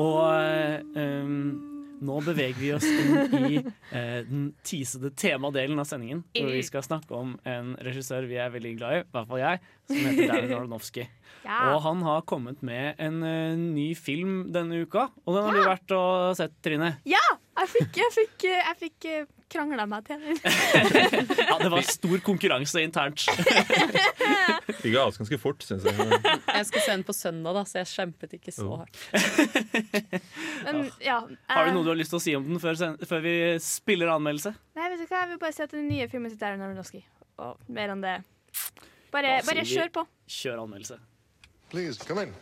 [0.00, 6.22] Og uh, um, nå beveger vi oss inn i uh, den tisede temadelen av sendingen.
[6.32, 9.42] Hvor vi skal snakke om en regissør vi er veldig glad i, i hvert fall
[9.42, 9.60] jeg,
[9.92, 11.06] som heter Darren Aronofsky.
[11.44, 11.60] Ja.
[11.74, 13.20] Og han har kommet med en
[13.74, 16.94] ny film denne uka, og den har du vært og sett, Trine.
[17.04, 17.24] ja,
[17.60, 19.08] jeg fikk, jeg fikk, jeg fikk
[19.52, 20.38] krangla meg til den.
[21.52, 23.26] Ja, det var stor konkurranse internt.
[24.82, 25.96] De ga oss ganske fort, syns jeg.
[25.98, 28.96] Jeg skal se den på søndag, da, så jeg kjempet ikke så hardt.
[30.64, 31.18] Men ja.
[31.52, 33.34] Har du eh, noe du har lyst til å si om den før, før vi
[33.62, 34.54] spiller anmeldelse?
[34.78, 37.02] Nei, vet du hva, jeg vil bare si at den nye filmen sitt er Aronofsky.
[37.42, 38.16] Og mer enn det
[39.12, 40.06] Bare, bare vi- kjør på.
[40.40, 40.98] Kjør anmeldelse.
[41.72, 42.34] Please, come in.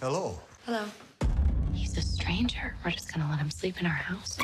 [0.00, 0.38] Hello.
[0.66, 0.84] Hello.
[1.74, 2.74] He's a stranger.
[2.84, 4.38] We're just gonna let him sleep in our house.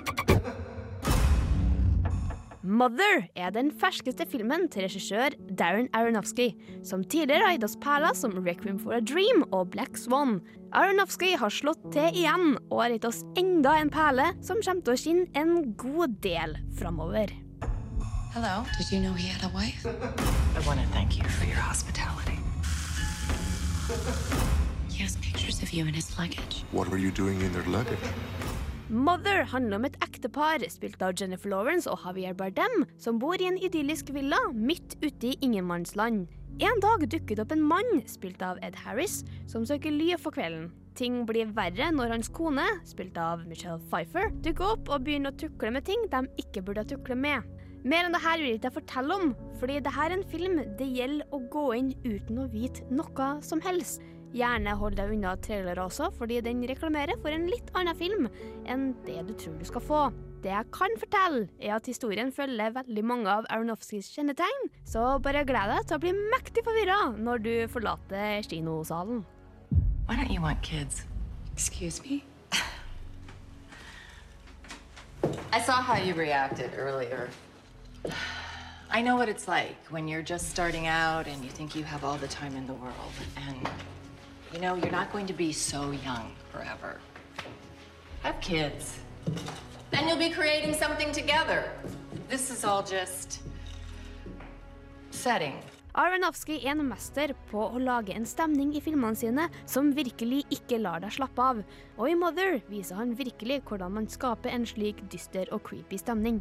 [2.69, 6.51] Mother er den ferskeste filmen til regissør Darren Aronofsky,
[6.85, 10.43] som tidligere har gitt oss perler som Requiem for a Dream og Black Swan.
[10.77, 14.93] Aronofsky har slått til igjen og har gitt oss enda en perle som kommer til
[14.93, 17.33] å skinne en god del framover.
[18.37, 18.61] Hello.
[18.77, 19.89] Did you know he had a wife?
[19.89, 22.37] I want to thank you for your hospitality.
[24.93, 26.65] He has pictures of you in his luggage.
[26.73, 28.13] What were you doing in their luggage?
[28.89, 33.45] Mother handler om et ektepar spilt av Jennifer Lawrence og Javier Bardem, som bor i
[33.45, 36.25] en idyllisk villa midt ute i ingenmannsland.
[36.65, 40.33] En dag dukker det opp en mann, spilt av Ed Harris, som søker ly for
[40.33, 40.71] kvelden.
[40.97, 45.41] Ting blir verre når hans kone, spilt av Michelle Pfeiffer, dukker opp og begynner å
[45.45, 47.45] tukle med ting de ikke burde tukle med.
[47.85, 50.63] Mer enn det her vil jeg ikke fortelle om, fordi det her er en film
[50.81, 54.01] det gjelder å gå inn uten å vite noe som helst.
[54.37, 58.27] Gjerne hold deg unna trailere også, fordi den reklamerer for en litt annen film
[58.69, 60.01] enn det du tror du skal få.
[60.45, 65.45] Det jeg kan fortelle, er at historien følger veldig mange av Aronofskys kjennetegn, så bare
[65.49, 69.25] gled deg til å bli mektig forvirra når du forlater kinosalen.
[70.07, 71.05] Why don't you want kids?
[71.55, 72.23] Excuse me?
[75.53, 77.29] I saw how you reacted earlier.
[78.91, 82.05] I know what it's like when you're just starting out and you think you have
[82.05, 83.13] all the time in the world.
[83.37, 83.69] And,
[84.53, 87.01] you know, you're not going to be so young forever.
[88.23, 88.99] Have kids.
[89.91, 91.71] Then you'll be creating something together.
[92.29, 93.41] This is all just
[95.11, 95.55] setting.
[95.99, 100.79] Aronofsky er en mester på å lage en stemning i filmene sine som virkelig ikke
[100.79, 101.63] lar deg slappe av,
[101.97, 106.39] og i Mother viser han virkelig hvordan man skaper en slik dyster og creepy stemning.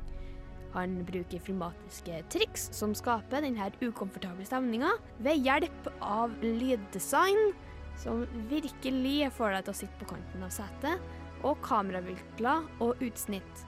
[0.76, 4.92] Han bruker filmatiske triks som skaper denne ukomfortable stemninga,
[5.26, 7.56] ved hjelp av lyddesign,
[7.98, 11.02] som virkelig får deg til å sitte på kanten av setet,
[11.46, 13.66] og kameravinkler og utsnitt.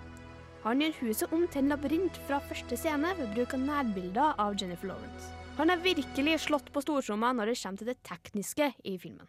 [0.64, 4.58] Han gjør huset om til en labyrint fra første scene ved bruk av nærbilder av
[4.60, 5.30] Jennifer Lawrence.
[5.60, 9.28] Han har virkelig slått på stortromma når det kommer til det tekniske i filmen.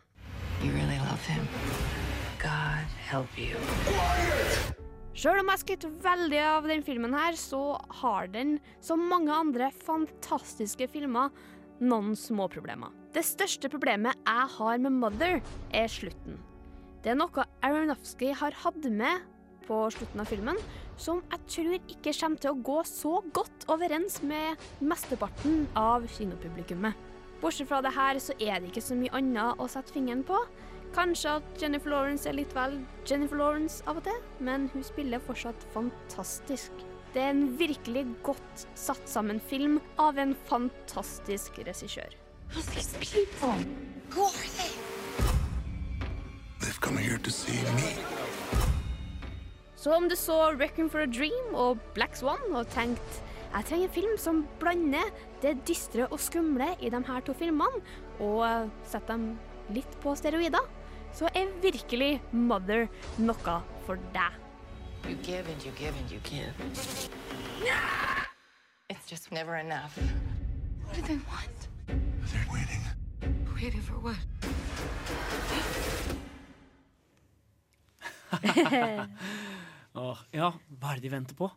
[0.60, 0.98] Really.
[5.20, 9.68] Sjøl om jeg skryter veldig av den filmen her, så har den, som mange andre
[9.84, 11.34] fantastiske filmer,
[11.82, 12.94] noen små problemer.
[13.10, 15.40] Det største problemet jeg har med Mother,
[15.74, 16.36] er slutten.
[17.02, 19.24] Det er noe Aronofsky har hatt med
[19.66, 20.60] på slutten av filmen,
[20.94, 26.94] som jeg tror ikke kommer til å gå så godt overens med mesteparten av kinopublikummet.
[27.42, 30.38] Bortsett fra det her, så er det ikke så mye annet å sette fingeren på.
[30.94, 32.78] Kanskje at Jennifer Lawrence er litt vel
[33.10, 36.86] Jennifer Lawrence av og til, men hun spiller fortsatt fantastisk.
[37.10, 42.20] Det er en virkelig godt satt sammen film av en fantastisk regissør.
[46.60, 47.94] They've come here to see me.
[49.76, 53.88] Så om du så 'Reckon for a Dream og Black Swan og tenkt jeg trenger
[53.88, 55.08] en film som blander
[55.42, 57.82] det dystre og skumle i de her to filmene,
[58.20, 59.38] og setter dem
[59.74, 60.68] litt på steroider,
[61.12, 62.86] så er virkelig Mother
[63.18, 64.38] noe for deg.
[65.08, 66.54] You give and you give and you give.
[68.88, 69.98] It's just never enough.
[70.86, 71.59] What do they want?
[72.30, 72.82] They're waiting.
[73.54, 74.18] Waiting for what?
[79.94, 81.48] Åh, ja, hva er det de venter på?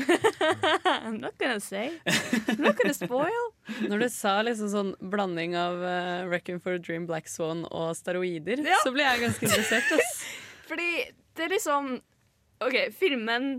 [0.00, 1.98] I'm not gonna say.
[2.06, 3.48] I'm not gonna spoil.
[3.90, 7.96] Når du sa liksom sånn blanding av uh, Wrecking for a Dream, Black Swan og
[7.98, 8.78] steroider, Ja.
[8.84, 9.90] så ble jeg ganske interessert.
[9.98, 10.12] Ass.
[10.70, 10.86] Fordi
[11.34, 11.96] det er liksom
[12.62, 13.58] OK, filmen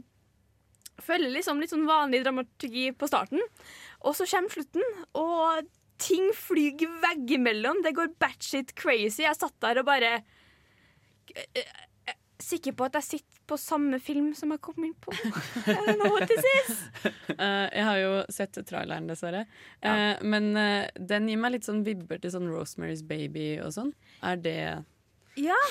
[1.02, 3.42] følger liksom litt sånn vanlig dramaturgi på starten,
[4.06, 4.84] og så kommer slutten,
[5.18, 5.66] og
[6.02, 7.84] ting flyr veggimellom.
[7.86, 9.24] Det går batshit crazy.
[9.26, 11.78] Jeg satt der og bare eh, eh,
[12.42, 15.14] Sikker på at jeg sitter på samme film som jeg kom inn på.
[15.70, 16.80] I don't know what this is.
[17.36, 19.46] Eh, jeg har jo sett traileren, dessverre.
[19.86, 23.94] Eh, men uh, den gir meg litt sånn vibber til sånn Rosemary's Baby og sånn.
[24.26, 24.60] Er det
[25.40, 25.62] Ja.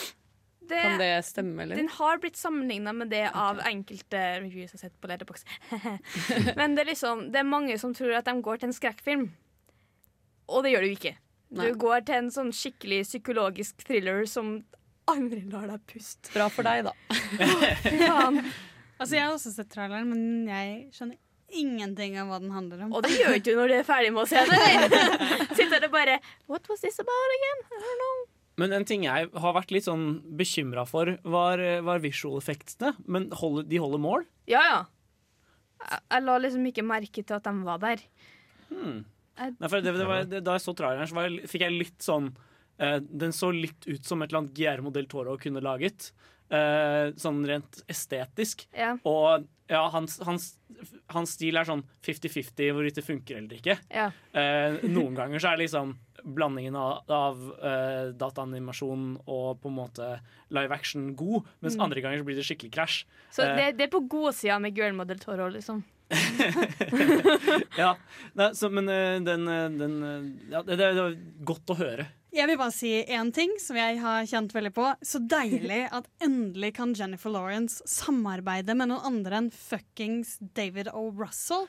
[0.71, 1.81] Det, Kan det stemme, eller?
[1.81, 5.49] Den har blitt sammenligna med det av enkelte reviews jeg har sett på Letterboxd.
[6.61, 9.25] Men det er liksom Det er mange som tror at de går til en skrekkfilm,
[10.51, 11.15] og det gjør du ikke.
[11.51, 11.67] Nei.
[11.67, 14.61] Du går til en sånn skikkelig psykologisk thriller som
[15.11, 16.31] aldri lar deg puste.
[16.35, 16.95] Bra for deg, da.
[18.11, 18.39] oh,
[19.01, 21.17] Altså, jeg har også sett traileren, men jeg skjønner
[21.57, 22.93] ingenting av hva den handler om.
[22.95, 25.01] Og det gjør ikke du når du er ferdig med å se det.
[25.57, 26.19] Sitter der og bare
[26.51, 27.65] What was this about again?
[27.65, 28.19] I don't know.
[28.61, 32.93] Men en ting jeg har vært litt sånn bekymra for, var, var visual effectsene.
[33.09, 34.27] Men holder, de holder mål?
[34.51, 34.81] Ja, ja.
[35.81, 38.05] Jeg, jeg la liksom ikke merke til at de var der.
[38.69, 39.01] Hmm.
[39.41, 41.77] Nei, for det, det var, det, da jeg så traileren, så var jeg, fikk jeg
[41.79, 42.31] litt sånn
[42.79, 46.13] eh, Den så litt ut som et eller annet Guillermo del Toro kunne laget.
[46.51, 48.65] eh, sånn rent estetisk.
[48.75, 48.97] Ja.
[49.07, 50.49] Og ja, hans, hans,
[51.15, 53.77] hans stil er sånn 50-50 hvorvidt det funker eller ikke.
[53.95, 54.09] Ja.
[54.35, 59.77] Eh, noen ganger så er det liksom blandingen av, av uh, dataanimasjon og på en
[59.79, 60.09] måte
[60.53, 61.85] live action god, mens Mm.
[61.87, 62.99] andre ganger så blir det skikkelig krasj.
[63.33, 65.81] Så Eh, det, det er på godsida med Guillermo del Toro, liksom.
[67.83, 67.93] ja,
[68.35, 71.15] Nei, så, men eh, den, eh, den eh, ja, det, det var
[71.53, 72.07] godt å høre.
[72.31, 74.85] Jeg vil bare si én ting som jeg har kjent veldig på.
[75.03, 81.09] Så deilig at endelig kan Jennifer Lawrence samarbeide med noen andre enn fuckings David O.
[81.19, 81.67] Russell.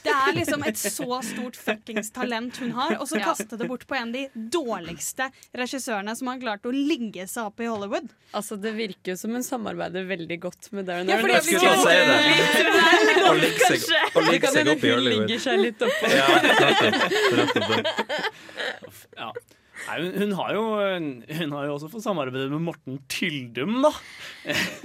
[0.00, 3.26] Det er liksom et så stort fuckings talent hun har, og så Ja.
[3.28, 4.22] kaste det bort på en av de
[4.56, 5.28] dårligste
[5.60, 8.08] regissørene som har klart å ligge seg opp i Hollywood.
[8.32, 11.76] Altså, Det virker jo som hun samarbeider veldig godt med Darren Ja, fordi jeg skulle
[13.28, 13.80] å ligge seg,
[14.14, 15.28] Det ligge seg opp i hun Hollywood.
[15.28, 16.04] ligger seg litt oppå.
[16.16, 16.26] Ja,
[17.36, 17.84] nettopp det.
[19.86, 19.94] Ja.
[19.96, 20.62] Nei, hun, hun, har jo,
[21.40, 23.90] hun har jo også fått samarbeide med Morten Tyldum, da.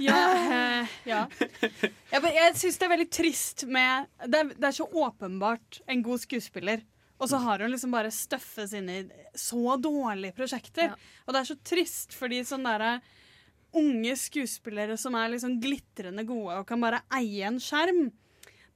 [0.02, 1.20] Ja, eh, ja.
[1.60, 5.80] Jeg, bare- jeg syns det er veldig trist med det er, det er så åpenbart
[5.86, 6.82] en god skuespiller,
[7.20, 8.98] og så har hun liksom bare støffes inn i
[9.38, 10.90] så dårlige prosjekter.
[11.26, 12.90] Og det er så trist fordi sånne derre
[13.76, 18.08] unge skuespillere som er liksom glitrende gode og kan bare eie en skjerm.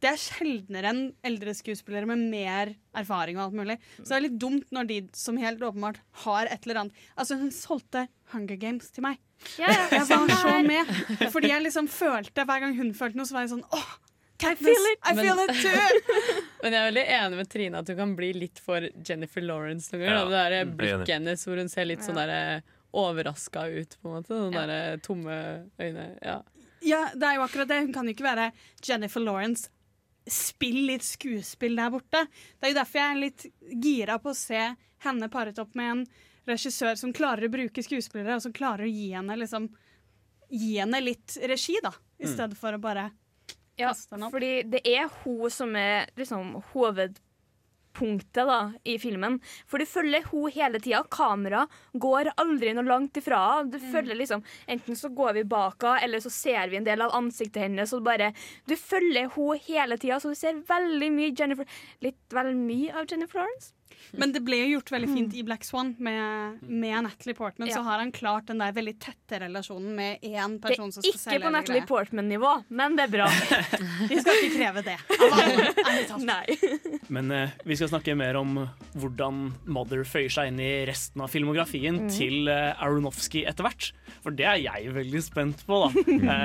[0.00, 3.36] Det er sjeldnere enn eldre skuespillere med mer erfaring.
[3.36, 3.78] og alt mulig.
[3.98, 7.36] Så det er litt dumt når de som helt åpenbart har et eller annet Altså,
[7.36, 9.18] hun solgte Hunger Games til meg.
[9.58, 10.86] Ja, ja, Jeg sånn var så med.
[11.32, 13.90] Fordi jeg liksom følte Hver gang hun følte noe, så var jeg sånn åh,
[14.40, 14.98] Katniss, feel it.
[15.04, 16.16] I feel Men- it too!
[16.62, 19.92] Men jeg er veldig enig med Trine at hun kan bli litt for Jennifer Lawrence
[19.92, 20.16] noen ganger.
[20.16, 22.62] Ja, det der er blikket hennes hvor hun ser litt sånn der
[22.96, 24.32] overraska ut, på en måte.
[24.32, 24.66] Sånne Ja.
[24.66, 25.36] der tomme
[25.78, 26.06] øyne.
[26.24, 26.38] Ja.
[26.82, 27.80] Ja, det er jo akkurat det.
[27.84, 28.52] Hun kan jo ikke være
[28.88, 29.68] Jennifer Lawrence.
[30.30, 32.24] Spill litt skuespill der borte.
[32.60, 33.46] Det er jo derfor jeg er litt
[33.82, 34.60] gira på å se
[35.04, 36.02] henne paret opp med en
[36.46, 39.70] regissør som klarer å bruke skuespillere, og som klarer å gi henne liksom
[40.50, 42.32] Gi henne litt regi, da, i Mm.
[42.34, 43.12] stedet for å bare
[43.78, 44.32] Ja, kaste henne opp.
[44.32, 46.56] fordi det er hun som er liksom
[47.90, 49.40] midtpunktet da, i filmen.
[49.66, 51.02] For du følger hun hele tida.
[51.10, 53.70] Kamera går aldri noe langt ifra henne.
[53.70, 57.00] Du følger liksom Enten så går vi bak henne, eller så ser vi en del
[57.00, 57.92] av ansiktet hennes.
[57.92, 58.32] Og bare,
[58.66, 61.66] du følger hun hele tida, så du ser veldig mye Jennifer
[62.00, 63.74] Litt vel mye av Jennifer Lawrence.
[64.18, 65.92] Men det ble jo gjort veldig fint i Black Swan.
[65.98, 67.74] Med, med Natalie Portman Ja.
[67.78, 71.38] så har han klart den der veldig tette relasjonen med én person er som skal
[71.38, 71.86] ikke på Natalie.
[71.90, 73.28] Portman-nivå, men det er bra.
[74.10, 74.98] Vi skal ikke kreve det.
[77.10, 78.52] Men eh, vi skal snakke mer om
[78.94, 82.10] hvordan Mother føyer seg inn i resten av filmografien mm.
[82.14, 83.90] til eh, Aronofsky etter hvert.
[84.22, 85.88] For det er jeg veldig spent på, da.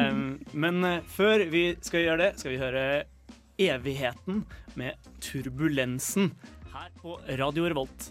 [0.10, 0.24] um,
[0.66, 2.86] men eh, før vi skal gjøre det, skal vi høre
[3.62, 4.42] Evigheten
[4.76, 6.34] med Turbulensen
[6.76, 8.10] her på Radio Revolt.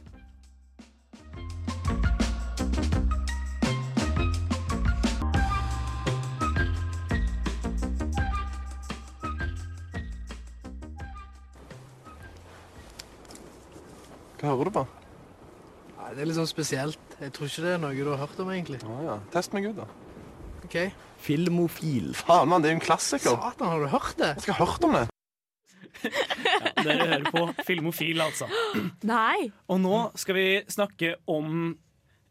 [14.41, 14.85] Hva hører du på?
[15.95, 17.01] Nei, det er litt sånn spesielt.
[17.21, 18.81] Jeg tror ikke det er noe du har hørt om, egentlig.
[18.85, 19.19] Å ja.
[19.33, 19.89] Test meg ut, da.
[20.65, 20.77] Ok.
[21.25, 22.13] Filmofil.
[22.17, 23.37] Faen, mann, det er jo en klassiker.
[23.41, 24.35] Satan, har du hørt det?
[24.39, 25.05] Jeg skal ha hørt om det.
[26.03, 28.49] Dere hører på Filmofil, altså.
[29.07, 29.51] Nei.
[29.71, 31.75] Og nå skal vi snakke om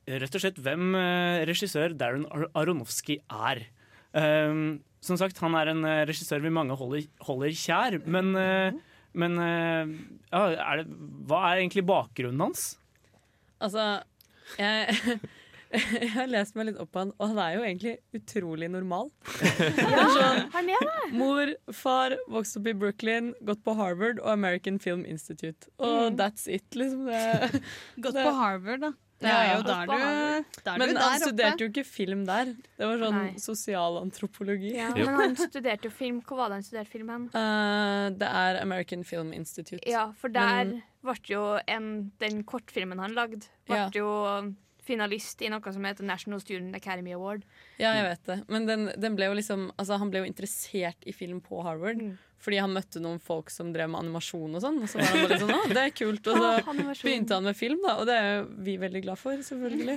[0.09, 3.63] rett og slett hvem eh, regissør Darren Ar- Aronofsky er.
[4.13, 8.99] Um, som sagt, han er en eh, regissør vi mange holder, holder kjær, men, uh,
[9.19, 9.93] men uh,
[10.29, 10.97] ja, er det,
[11.29, 12.73] hva er egentlig bakgrunnen hans?
[13.63, 13.87] Altså,
[14.59, 15.17] jeg,
[16.01, 19.09] jeg har lest meg litt opp på han, og han er jo egentlig utrolig normal.
[19.93, 20.03] Ja,
[20.53, 21.11] han er det.
[21.17, 25.69] Mor, far, vokst opp i Brooklyn, gått på Harvard og American Film Institute.
[25.79, 26.17] Og Mm.
[26.19, 27.05] that's it, liksom.
[27.07, 27.61] Det,
[28.05, 28.93] Gått det- på Harvard, da.
[29.23, 29.51] Det er er ja.
[29.55, 31.63] jo der du, der Men du han studerte oppe.
[31.63, 32.49] jo ikke film der.
[32.75, 34.73] Det var sånn sosialantropologi.
[34.75, 36.17] Ja, men han studerte jo film.
[36.27, 37.29] Hvor var det han studerte film hen?
[37.31, 39.79] Uh, det er American Film Institute.
[39.87, 41.87] Ja, for der Men- ble jo en,
[42.19, 43.89] den kortfilmen han lagde, ble Ja.
[43.95, 44.09] jo
[44.83, 47.45] finalist i noe som heter National Student Academy Award.
[47.79, 48.39] Ja, jeg vet det.
[48.51, 52.03] Men den, den ble jo liksom Altså, han ble jo interessert i film på Harvard.
[52.43, 54.81] Fordi han møtte noen folk som drev med animasjon og sånn.
[54.83, 57.45] Og så var han bare sånn, ah, det er kult Og så Ah, begynte han
[57.47, 57.93] med film, da.
[58.01, 59.95] Og det er jo vi veldig glad for, selvfølgelig.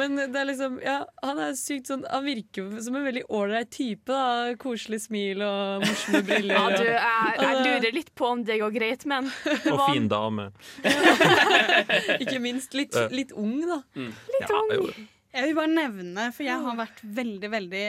[0.00, 3.70] Men det er liksom Ja, han er sykt sånn Han virker som en veldig ålreit
[3.76, 4.10] type.
[4.10, 6.56] da Koselig smil og morsomme briller.
[6.58, 9.30] Ja, du, jeg, jeg lurer litt på om det går greit, men
[9.70, 10.50] Og fin dame.
[12.22, 13.80] Ikke minst litt, litt ung, da.
[13.96, 14.74] Litt Ja, ung.
[14.74, 14.90] jo.
[15.30, 17.82] Jeg vil bare nevne, for jeg har vært veldig, veldig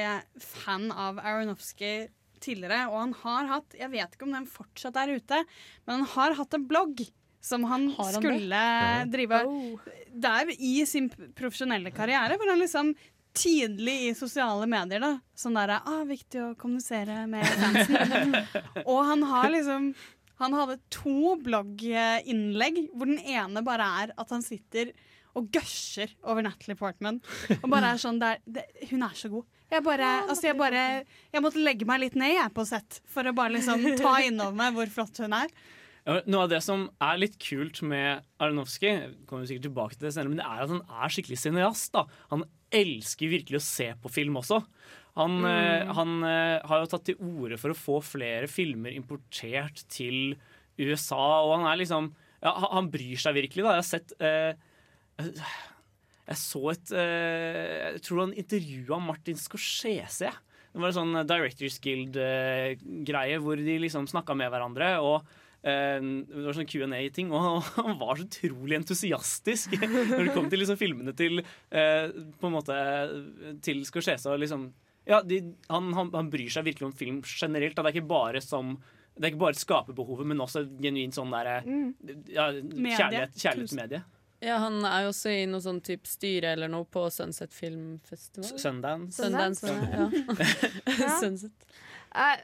[0.45, 1.93] fan av Aronofsky
[2.43, 5.41] tidligere, og han har hatt Jeg vet ikke om den fortsatt er ute,
[5.85, 7.03] men han har hatt en blogg
[7.41, 9.09] som han, han skulle det?
[9.15, 9.87] drive Oh.
[10.13, 12.93] Der i sin profesjonelle karriere, hvor han liksom
[13.31, 15.13] Tidlig i sosiale medier, da.
[15.39, 18.33] Sånn derre ah, 'Viktig å kommunisere med fansen'.
[18.91, 19.93] og han har liksom
[20.41, 24.91] Han hadde to blogginnlegg hvor den ene bare er at han sitter
[25.37, 27.21] og gusher over Natalie Portman.
[27.61, 29.45] Og bare er sånn der, det, Hun er så god.
[29.71, 30.81] Jeg bare, altså jeg bare
[31.31, 34.39] Jeg måtte legge meg litt ned jeg på sett for å bare liksom ta inn
[34.43, 35.53] over meg hvor flott hun er.
[36.25, 40.13] Noe av det som er litt kult med Aronofsky, kommer kommer sikkert tilbake til det
[40.15, 41.91] senere, men det er at han er skikkelig cineast.
[41.93, 42.07] da.
[42.33, 42.41] Han
[42.73, 44.63] elsker virkelig å se på film også.
[45.19, 49.83] Han, eh, han eh, har jo tatt til orde for å få flere filmer importert
[49.93, 50.33] til
[50.81, 52.09] USA, og han er liksom
[52.41, 53.75] ja, han- Han bryr seg virkelig, da.
[53.77, 54.53] Jeg har sett eh,
[56.29, 60.31] jeg så et eh, Jeg tror han intervjua Martin Scorsese.
[60.71, 64.93] Det var en sånn Directors Guild-greie hvor de liksom snakka med hverandre.
[65.03, 65.25] og
[65.67, 70.63] eh, det var sånn Q&A-ting, og han var så utrolig entusiastisk når det kom til
[70.63, 72.07] liksom filmene til eh,
[72.39, 72.79] På en måte
[73.65, 74.37] til Scorsese.
[74.39, 74.69] Liksom,
[75.09, 77.75] ja, de, han, han, han bryr seg virkelig om film generelt.
[77.75, 78.77] Det er ikke bare som
[79.11, 81.65] det er ikke bare skaperbehovet, men også genuint sånn der,
[82.31, 84.05] ja, kjærlighet, kjærlighet til mediet.
[84.41, 88.47] Ja, Han er jo også i noe sånn type styre eller noe på Sunset Filmfestival.
[88.47, 88.61] Festival.
[88.63, 89.21] Sundance.
[89.21, 90.07] Sundance, ja.
[90.97, 91.09] Ja.
[91.21, 91.67] Sunset.
[92.11, 92.41] Uh,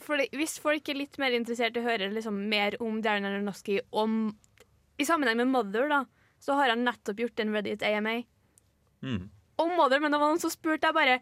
[0.00, 3.80] fordi hvis folk er litt mer interessert i å høre liksom, mer om Darren Aronofsky
[3.90, 4.30] om,
[4.96, 6.04] i sammenheng med Mother, da,
[6.40, 8.20] så har han nettopp gjort en Reddit AMA
[9.02, 9.30] Mm.
[9.56, 11.14] om Mother, men det var noen som spurte jeg bare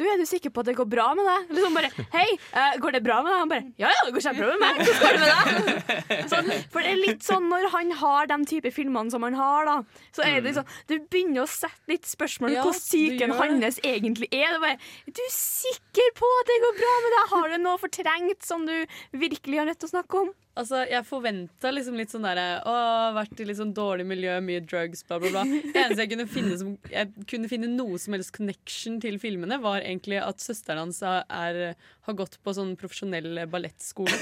[0.00, 1.52] du, Er du sikker på at det går bra med deg?
[1.56, 3.40] Liksom bare, Hei, uh, går det bra med deg?
[3.44, 4.80] Han bare Ja, ja, det går kjempebra med meg.
[4.80, 6.24] Hvordan går det med deg?
[6.32, 9.68] Sånn, for det er litt sånn når han har de type filmene som han har,
[9.68, 13.80] da, så er det liksom Du begynner å sette litt spørsmål Ja, hvor psyken hans
[13.84, 14.50] egentlig er.
[14.50, 17.24] Det er bare, du er sikker på at det går bra med deg?
[17.34, 18.76] Har du noe fortrengt som du
[19.16, 20.32] virkelig har nødt til å snakke om?
[20.58, 22.72] Altså, Jeg forventa liksom litt sånn derre Å,
[23.14, 25.44] vært i litt sånn dårlig miljø, mye drugs, bla, bla, bla.
[25.46, 29.60] Det eneste jeg kunne finne som Jeg kunne finne noe som helst connection til filmene,
[29.62, 31.60] var egentlig at søsteren hans er, er,
[32.08, 34.10] har gått på sånn profesjonell ballettskole.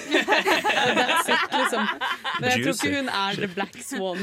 [0.98, 1.88] That's it, liksom.
[2.40, 4.20] Men jeg tror ikke hun er the black swan.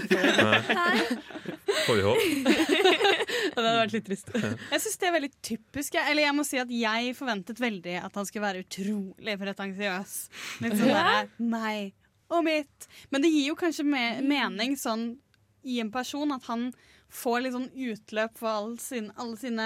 [1.85, 3.31] Får vi håpe.
[3.55, 4.31] Og det hadde vært litt trist.
[4.35, 5.93] Jeg synes det er veldig typisk.
[5.97, 10.17] jeg- Eller jeg må si at jeg forventet veldig at han skulle være utrolig pretensiøs.
[10.61, 11.93] Litt sånn derre meg
[12.29, 12.87] og mitt.
[13.11, 15.17] Men det gir jo kanskje me mening sånn
[15.65, 16.71] i en person at han
[17.15, 19.65] får litt sånn utløp for all sin, alle sine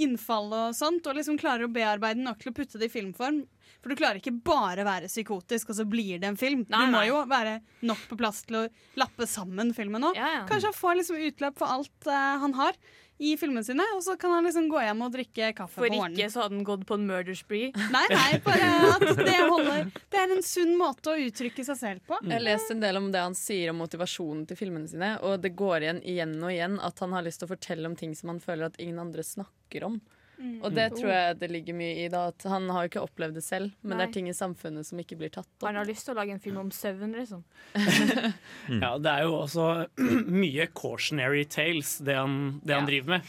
[0.00, 3.42] innfall og sånt, og liksom klarer å bearbeide nok til å putte det i filmform.
[3.80, 6.64] For du klarer ikke bare å være psykotisk, og så blir det en film.
[6.68, 7.06] Nei, du må nei.
[7.08, 7.54] jo være
[7.88, 8.64] nok på plass til å
[9.00, 10.18] lappe sammen filmen òg.
[10.18, 10.42] Ja, ja.
[10.50, 12.76] Kanskje han får liksom utløp for alt uh, han har
[13.20, 15.92] i filmene sine, og så kan han liksom gå hjem og drikke kaffe For på
[15.98, 16.16] morgenen.
[16.16, 17.68] ikke så hadde han gått på en murder spree.
[17.92, 19.90] Nei, nei, bare at det holder.
[20.10, 22.16] Det er en sunn måte å uttrykke seg selv på.
[22.24, 25.42] Jeg har lest en del om det han sier om motivasjonen til filmene sine, og
[25.44, 28.16] det går igjen igjen og igjen at han har lyst til å fortelle om ting
[28.16, 30.00] som han føler at ingen andre snakker om.
[30.40, 30.62] Mm.
[30.64, 30.96] Og det Mm.
[30.96, 32.08] tror jeg det ligger mye i.
[32.08, 34.86] da At Han har jo ikke opplevd det selv, men det er ting i samfunnet
[34.86, 35.66] som ikke blir tatt opp.
[35.68, 37.44] Han har lyst til å lage en film om søvn, liksom.
[38.80, 39.66] Ja, det er jo også
[40.42, 42.86] mye cautionary tales, det han, det han Ja.
[42.86, 43.22] driver med.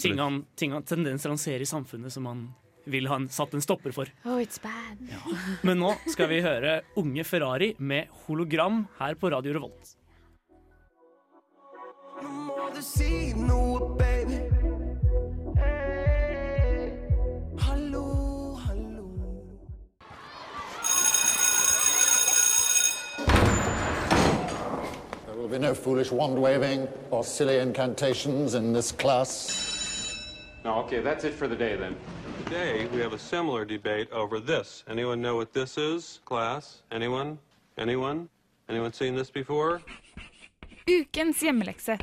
[0.00, 2.54] Ting han, ting han, tendenser han ser i samfunnet som han
[2.88, 4.06] vil ha satt en stopper for.
[4.24, 4.96] Oh, it's bad.
[5.62, 9.94] Men nå skal vi høre Unge Ferrari med hologram her på Radio Revolt.
[12.22, 14.17] må du si noe, baby.
[25.48, 29.32] There will be no foolish wand waving or silly incantations in this class.
[30.62, 31.96] No, okay, that's it for the day then.
[32.44, 34.84] Today, we have a similar debate over this.
[34.90, 36.82] Anyone know what this is, class?
[36.92, 37.38] Anyone?
[37.78, 38.28] Anyone?
[38.68, 39.80] Anyone seen this before?
[40.86, 41.96] Ukens hjemmelekse.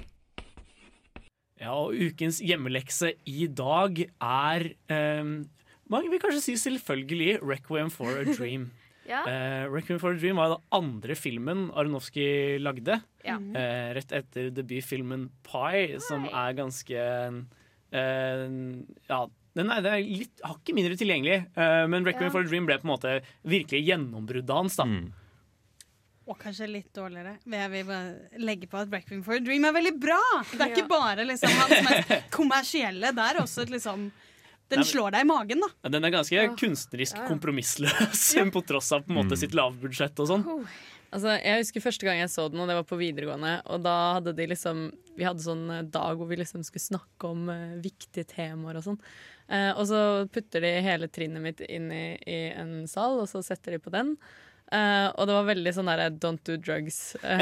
[1.61, 5.45] Ja, og ukens hjemmelekse i dag er um,
[5.85, 8.71] Mange vil kanskje si selvfølgelig 'Requiem for a Dream'.
[9.05, 9.21] Ja.
[9.29, 13.01] Eh, 'Requiem for a Dream' var den andre filmen Aronofsky lagde.
[13.23, 13.35] Ja.
[13.37, 16.95] Eh, rett etter debutfilmen 'Pie', som er ganske
[17.91, 18.47] eh,
[19.09, 19.19] Ja,
[19.55, 22.33] den er, den er litt hakket mindre tilgjengelig, eh, men 'Requiem Ja.
[22.33, 24.75] for a Dream' ble på en måte virkelig gjennombruddet hans.
[24.75, 24.83] da
[26.27, 27.37] Og kanskje litt dårligere.
[27.45, 30.21] Jeg vil bare legge på at 'Requiem for a Dream' er veldig bra!
[30.51, 33.13] Det er ikke bare liksom hans mest kommersielle.
[33.13, 34.11] Det er også et liksom
[34.71, 35.69] Den Nei, slår deg i magen, da.
[35.83, 36.49] Ja, Den er ganske Ja.
[36.57, 38.23] kunstnerisk Ja, kompromissløs,
[38.55, 40.45] på tross av på en måte sitt lavbudsjett og sånn.
[41.15, 43.61] Altså, jeg husker første gang jeg så den, og det var på videregående.
[43.71, 47.29] Og da hadde de liksom Vi hadde sånn eh, dag hvor vi liksom skulle snakke
[47.29, 48.97] om uh, viktige temaer og sånn.
[49.47, 53.39] Uh, og så putter de hele trinnet mitt inn i, i en sal, og så
[53.45, 54.17] setter de på den.
[54.73, 57.13] Eh, og det var veldig sånn derre Don't do drugs.
[57.21, 57.41] Uh,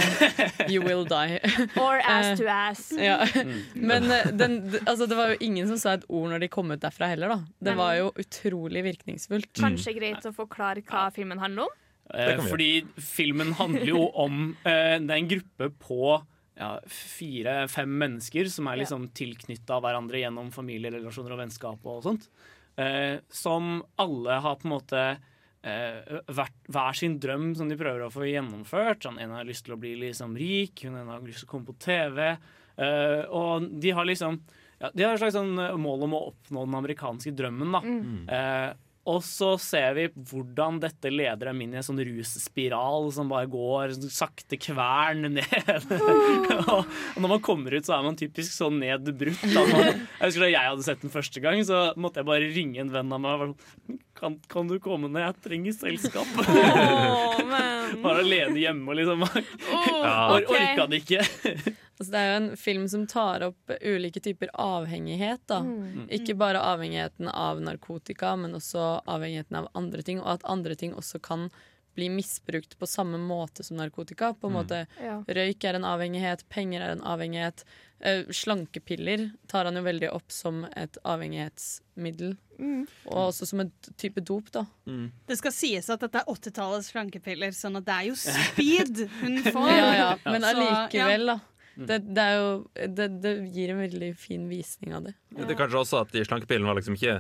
[0.68, 1.40] you will die.
[1.84, 2.84] Or ass Eh, to ass.
[3.00, 3.22] Ja.
[3.24, 3.62] Mm.
[3.92, 6.74] Men eh, den, altså, det var jo ingen som sa et ord når de kom
[6.74, 7.40] ut derfra heller, da.
[7.70, 9.54] Det var jo utrolig virkningsfullt.
[9.62, 11.80] Kanskje greit å forklare hva filmen handler om?
[12.14, 16.02] Eh, fordi filmen handler jo om eh, Det er en gruppe på
[16.60, 22.28] ja, fire-fem mennesker som er liksom tilknytta hverandre gjennom familierelasjoner og vennskap og sånt.
[22.76, 25.30] Eh, som alle har på en måte eh,
[25.64, 29.06] hver sin drøm som de prøver å få gjennomført.
[29.06, 31.52] Sånn, en har lyst til å bli liksom rik, hun ene har lyst til å
[31.54, 32.38] komme på TV.
[32.78, 34.42] eh, og de har liksom
[34.82, 37.72] ja, De har et slags sånn eh, mål om å oppnå den amerikanske drømmen.
[37.72, 37.82] da.
[38.28, 38.74] Eh,
[39.04, 43.50] og så ser vi hvordan dette leder dem inn i en sånn russpiral som bare
[43.52, 45.90] går sakte kvern ned.
[46.72, 46.88] og,
[47.20, 49.44] når man kommer ut, så er man typisk sånn nedbrutt.
[49.52, 52.80] Man, jeg husker Da jeg hadde sett den første gang, så måtte jeg bare ringe
[52.86, 53.44] en venn av meg.
[53.44, 55.26] sånn, Kan, kan du komme ned?
[55.26, 56.28] Jeg trenger selskap.
[58.04, 59.26] Bare alene hjemme og liksom
[60.04, 60.38] Ja.
[60.38, 60.64] okay.
[60.72, 61.22] Orka det ikke.
[62.00, 65.44] Altså, det er jo en film som tar opp ulike typer avhengighet.
[65.48, 65.60] Da.
[65.62, 66.08] Mm.
[66.10, 70.20] Ikke bare avhengigheten av narkotika, men også avhengigheten av andre ting.
[70.24, 71.50] Og at andre ting også kan
[71.94, 74.32] bli misbrukt på samme måte som narkotika.
[74.34, 74.58] På en Mm.
[74.64, 74.88] måte.
[75.30, 77.64] Røyk er en avhengighet, penger er en avhengighet.
[78.04, 82.36] Uh, slankepiller tar han jo veldig opp som et avhengighetsmiddel.
[82.60, 82.88] Mm.
[83.06, 84.66] Og også som en type dop, da.
[85.28, 89.38] Det skal sies at dette er 80-tallets slankepiller, sånn at det er jo speed hun
[89.56, 89.70] får.
[89.72, 91.36] Ja, ja, men allikevel, ja.
[91.36, 91.40] da.
[91.76, 92.50] Det, det, er jo,
[92.98, 95.16] det, det gir en veldig fin visning av det.
[95.34, 97.18] Det er kanskje også at de slankepillene var liksom ikke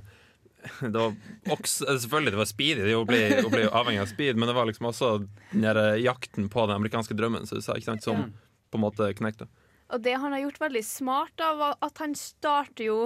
[0.79, 1.15] det var
[1.51, 3.49] også, Selvfølgelig det var speedy, det å bli, å
[3.81, 5.09] avhengig av speed, men det var liksom også
[5.51, 8.29] den jakten på den amerikanske drømmen så du sa, ikke sant, som
[8.71, 9.49] på en måte knekte.
[9.93, 12.97] Og det han har gjort veldig smart, da, var at han starter jo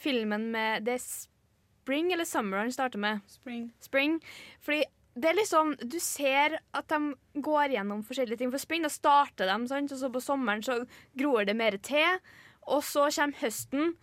[0.00, 3.20] filmen med Det er Spring eller Summer han starter med?
[3.28, 3.70] Spring.
[3.82, 4.18] Spring.
[4.64, 4.84] Fordi
[5.14, 8.52] det er liksom Du ser at de går gjennom forskjellige ting.
[8.52, 9.92] For spring, da starter de, sant?
[9.92, 10.82] og så på sommeren så
[11.18, 12.20] gror det mer til.
[12.70, 13.94] Og så kommer høsten,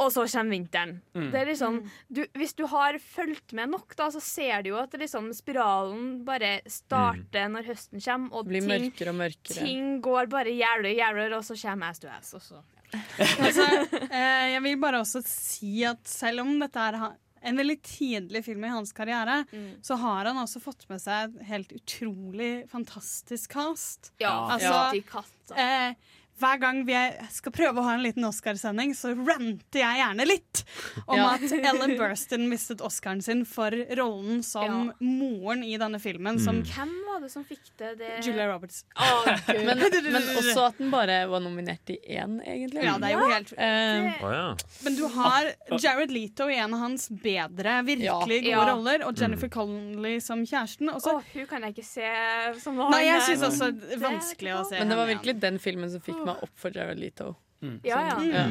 [0.00, 0.92] og så kommer vinteren.
[1.12, 1.28] Mm.
[1.32, 1.78] Det er liksom,
[2.08, 6.22] du, hvis du har fulgt med nok, da, så ser du jo at liksom, spiralen
[6.24, 8.32] bare starter når høsten kommer.
[8.32, 9.58] Og Blir ting, mørkere og mørkere.
[9.58, 12.32] ting går bare jævlig jævlig, og så kommer ass to ass.
[12.38, 12.62] Og så.
[13.44, 13.66] altså,
[14.08, 17.02] eh, jeg vil bare også si at selv om dette er
[17.42, 19.44] en veldig tidlig film i hans karriere,
[19.82, 24.12] så har han også fått med seg et helt utrolig fantastisk cast.
[24.20, 25.56] Ja, altså, fytti katta.
[25.56, 25.94] eh,
[26.40, 26.96] hver gang vi
[27.30, 30.62] skal prøve å ha en liten Oscarsending, så ranter jeg gjerne litt
[31.06, 31.28] om Ja.
[31.34, 34.94] at Ellen Burstyn mistet Oscaren sin for rollen som Ja.
[35.00, 36.38] moren i denne filmen.
[36.40, 37.98] Som Hvem var det som fikk det?
[37.98, 38.10] det...
[38.24, 38.84] Julia Roberts.
[38.96, 42.82] Oh, Men, men også at den bare var nominert i én, egentlig.
[42.84, 44.56] Ja, det er jo helt Uh, ja.
[44.84, 45.50] Men du har
[45.82, 48.18] Jared Leto i en av hans bedre, virkelig Ja.
[48.24, 48.64] gode Ja.
[48.72, 50.88] roller, og Jennifer Connelly som kjæresten.
[50.94, 53.98] Og Oh, hun kan jeg ikke se som var Nei, jeg syns også det er
[54.04, 56.98] vanskelig å se Men det var virkelig den filmen som fikk meg opp for Jared
[57.00, 57.34] Leto.
[57.84, 58.20] Ja, ja.
[58.24, 58.44] Ja.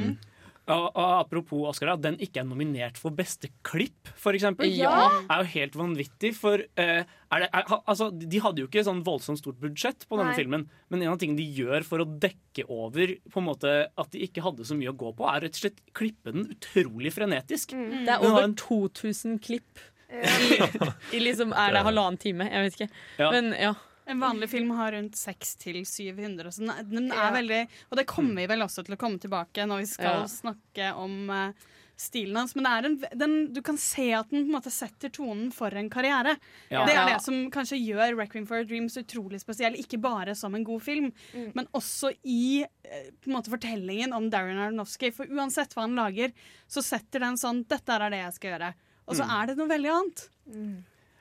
[0.69, 5.07] Og, og apropos Oscar, at den ikke er nominert for beste klipp, eksempel, Ja.
[5.25, 6.30] er jo helt vanvittig.
[6.38, 10.19] For uh, er det, er, altså, de hadde jo ikke sånn voldsomt stort budsjett på
[10.19, 10.38] denne Nei.
[10.38, 14.13] filmen, men en av tingene de gjør for å dekke over på en måte at
[14.13, 17.15] de ikke hadde så mye å gå på, er rett og slett klippe den utrolig
[17.17, 17.73] frenetisk.
[17.73, 18.03] Mm.
[18.05, 19.82] Det er over en- 2000 klipp.
[20.09, 22.45] I, I liksom Er det halvannen time?
[22.49, 22.88] Jeg vet ikke.
[23.21, 23.27] Ja.
[23.34, 23.73] Men ja.
[24.10, 28.64] En vanlig film har rundt 600-700, så den, er- veldig Og det kommer vi vel
[28.66, 30.28] også til å komme tilbake når vi skal Ja.
[30.32, 31.51] snakke om uh,
[31.99, 32.55] stilen hans.
[32.55, 35.51] Men det er en, den, du kan se at den på en måte setter tonen
[35.51, 36.38] for en karriere.
[36.72, 36.86] Ja.
[36.88, 39.76] Det er det som kanskje gjør 'Requiem for a Dream' så utrolig spesiell.
[39.76, 41.51] Ikke bare som en god film, Mm.
[41.55, 45.12] men også i eh, på en måte fortellingen om Darren Aronofsky.
[45.14, 46.32] For uansett hva han lager,
[46.70, 48.74] så setter den sånn 'Dette er det jeg skal gjøre'.
[49.10, 49.41] Og så Mm.
[49.41, 50.30] er det noe veldig annet.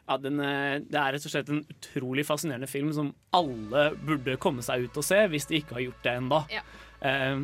[0.08, 4.38] Ja, den, eh, det er rett og slett en utrolig fascinerende film som alle burde
[4.40, 6.38] komme seg ut og se, hvis de ikke har gjort det ennå.
[6.52, 6.62] Ja.
[7.04, 7.42] Eh,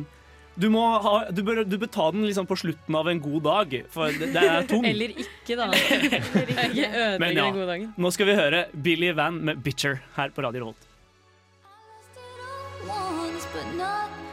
[0.55, 3.45] du, må ha, du, bør, du bør ta den liksom på slutten av en god
[3.45, 4.87] dag, for det, det er tung.
[4.91, 5.69] Eller ikke, da.
[6.65, 7.47] Ikke Men ja,
[7.95, 10.91] nå skal vi høre Billy Van med 'Bitcher' her på Radio Revolt.
[13.35, 14.24] once, but not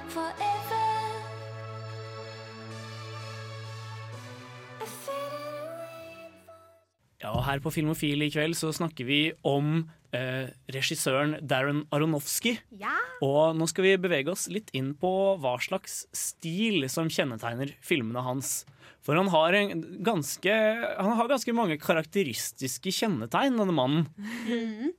[7.23, 12.57] Ja, og her på Filmofil i kveld så snakker vi om eh, regissøren Darren Aronofsky.
[12.81, 12.97] Ja.
[13.23, 15.13] Og nå skal vi bevege oss litt inn på
[15.43, 18.65] hva slags stil som kjennetegner filmene hans.
[19.03, 20.57] For han har, en ganske,
[20.99, 24.93] han har ganske mange karakteristiske kjennetegn, denne mannen.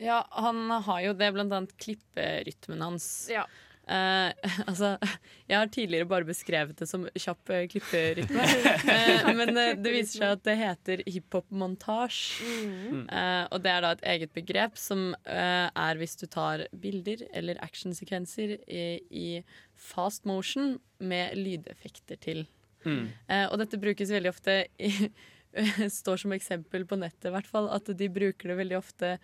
[0.00, 3.04] Ja, han har jo det, blant annet klipperytmen hans.
[3.28, 3.42] Ja.
[3.90, 4.94] Eh, altså,
[5.50, 8.46] jeg har tidligere bare beskrevet det som kjapp uh, klipperytme.
[8.86, 12.50] uh, men det viser seg at det heter hiphop-montasje.
[12.70, 13.02] Mm.
[13.10, 17.24] Eh, og det er da et eget begrep som eh, er hvis du tar bilder
[17.36, 19.26] eller actionsekvenser i, i
[19.80, 22.46] fast motion med lydeffekter til.
[22.84, 23.10] Mm.
[23.28, 24.92] Eh, og dette brukes veldig ofte i,
[26.00, 27.66] Står som eksempel på nettet, i hvert fall.
[27.74, 29.16] At de bruker det veldig ofte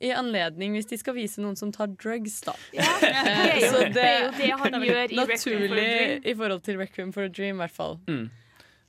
[0.00, 2.54] i anledning hvis de skal vise noen som tar drugs, da.
[2.72, 6.22] det er jo- så det er jo det han gjør i for Naturlig Dream.
[6.24, 7.98] i forhold til Requiem for a Dream, i hvert fall.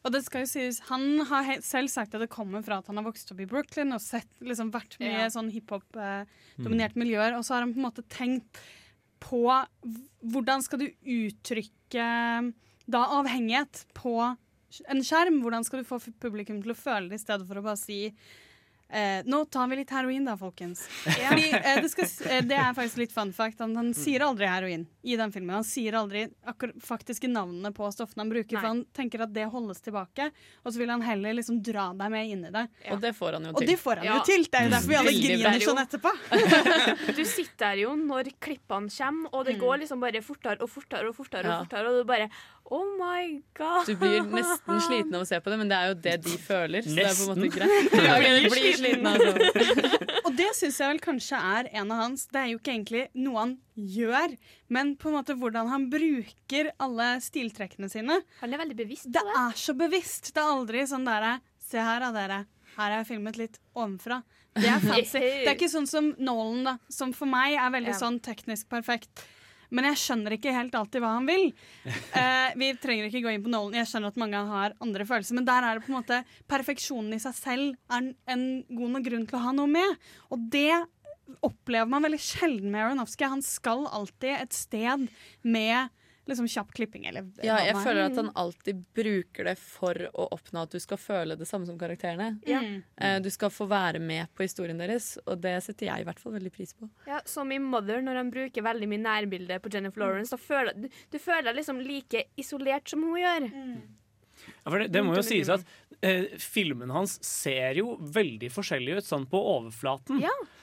[0.03, 2.97] Og det skal jo sies, Han har selv sagt at det kommer fra at han
[2.97, 5.28] har vokst opp i Brooklyn og sett, liksom, vært med i Ja.
[5.30, 7.36] sånn hiphop-dominerte miljøer.
[7.38, 8.62] Og så har han på en måte tenkt
[9.22, 9.43] på
[10.26, 12.07] hvordan skal du uttrykke
[12.91, 14.16] da avhengighet på
[14.89, 15.41] en skjerm.
[15.43, 18.14] Hvordan skal du få publikum til å føle det, i stedet for å bare si
[18.92, 20.82] Eh, nå tar vi litt heroin da, folkens.
[21.06, 23.62] Fordi, eh, det, skal, eh, det er faktisk litt fun fact.
[23.64, 25.56] Han, han sier aldri heroin i den filmen.
[25.56, 26.26] Han sier aldri
[26.84, 28.60] faktiske navnene på stoffene han bruker, Nei.
[28.62, 30.28] for han tenker at det holdes tilbake.
[30.66, 32.66] Og så vil han heller liksom dra deg med inn i det.
[32.92, 33.72] Og det får han jo Og til.
[33.72, 34.18] det får han Ja.
[34.20, 34.44] jo til!
[34.52, 36.14] Det er jo derfor vi alle griner sånn etterpå.
[37.22, 39.62] Du sitter der jo når klippene kommer, og det Mm.
[39.62, 41.46] går liksom bare fortere og fortere og fortere.
[41.48, 41.60] Ja.
[41.62, 42.30] Og fortere, og du bare
[42.66, 43.86] Oh my god.
[43.89, 46.36] Du blir nesten sliten av å se på det, men det er jo det de
[46.39, 46.86] føler.
[46.86, 47.95] Så det er på en måte greit.
[48.07, 50.12] Ja, du blir sliten av det.
[50.26, 53.01] Og det syns jeg vel kanskje er en av hans Det er jo ikke egentlig
[53.20, 54.36] noe han gjør,
[54.72, 58.22] men på en måte hvordan han bruker alle stiltrekkene sine.
[58.39, 59.41] Han er veldig bevisst Det på det.
[59.43, 60.32] er så bevisst.
[60.36, 61.39] Det er aldri sånn derre
[61.72, 62.39] Se her, da, dere.
[62.78, 64.18] Her har jeg filmet litt ovenfra.
[64.59, 65.20] Det er fancy.
[65.22, 67.99] Det er ikke sånn som Nolan, da, som for meg er veldig Ja.
[68.01, 69.24] sånn teknisk perfekt.
[69.72, 71.52] Men jeg skjønner ikke helt alltid hva han vil.
[72.22, 73.78] Eh, vi trenger ikke gå inn på Nolan.
[73.80, 76.18] Jeg skjønner at mange har andre følelser, men der er det på en måte
[76.52, 79.96] perfeksjonen i seg selv er en- god nok grunn til å ha noe med.
[80.30, 80.74] Og det
[81.48, 83.24] opplever man veldig sjelden med Aronofsky.
[83.32, 85.08] Han skal alltid et sted
[85.48, 85.90] med
[86.30, 87.06] liksom kjapp klipping.
[87.10, 87.84] Eller Ja, jeg er.
[87.84, 91.66] føler at han alltid bruker det for å oppnå at du skal føle det samme
[91.66, 92.40] som karakterene.
[92.48, 92.62] Ja.
[92.98, 96.20] Eh, Du skal få være med på historien deres, og det setter jeg i hvert
[96.20, 96.90] fall veldig pris på.
[97.08, 100.30] Ja, Som i Mother, når han bruker veldig mye nærbilde på Jennifer Lawrence.
[100.32, 103.50] Da føler, du, du føler deg liksom like isolert som hun gjør.
[104.64, 105.64] Ja, for det, det må jo sies at
[106.02, 110.22] eh, filmen hans ser jo veldig forskjellig ut sånn på overflaten.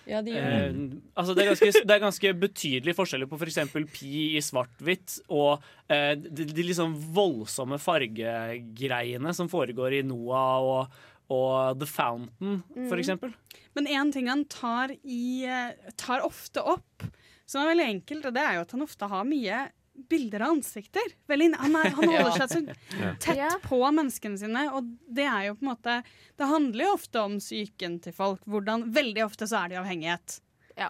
[0.08, 1.00] Ja, de gjør Eh, det.
[1.20, 3.58] altså det, er ganske, det er ganske betydelige forskjeller på f.eks.
[3.92, 5.62] Pi i svart-hvitt og
[5.92, 10.98] eh, de, de liksom voldsomme fargegreiene som foregår i Noah og,
[11.34, 12.88] og The Fountain, Mm.
[12.88, 13.34] for eksempel.
[13.76, 17.04] Men én ting han tar, i, eh, tar ofte opp,
[17.48, 19.60] som er veldig enkelt, og det er jo at han ofte har mye
[20.08, 21.14] bilder av ansikter.
[21.28, 25.56] Veldig, han, er, han holder seg så tett på menneskene sine, og det er jo
[25.58, 25.96] på en måte
[26.38, 28.44] Det handler jo ofte om psyken til folk.
[28.46, 30.38] Hvordan, veldig ofte så er det avhengighet.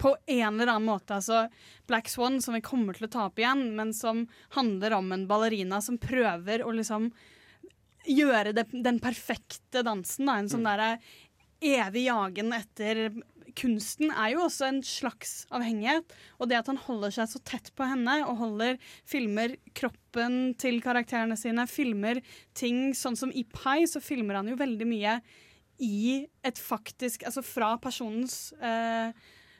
[0.01, 1.17] På en eller annen måte.
[1.17, 1.47] Altså
[1.89, 5.25] Black Swan, som vi kommer til å ta opp igjen, men som handler om en
[5.29, 7.09] ballerina som prøver å liksom
[8.09, 10.29] gjøre det, den perfekte dansen.
[10.29, 10.37] Da.
[10.37, 10.93] En sånn derre
[11.59, 13.09] evig jagen etter
[13.57, 16.15] kunsten er jo også en slags avhengighet.
[16.39, 20.81] Og det at han holder seg så tett på henne og holder, filmer kroppen til
[20.83, 22.21] karakterene sine, filmer
[22.57, 25.19] ting sånn som i Pai, så filmer han jo veldig mye
[25.79, 29.15] i et faktisk Altså fra personens eh,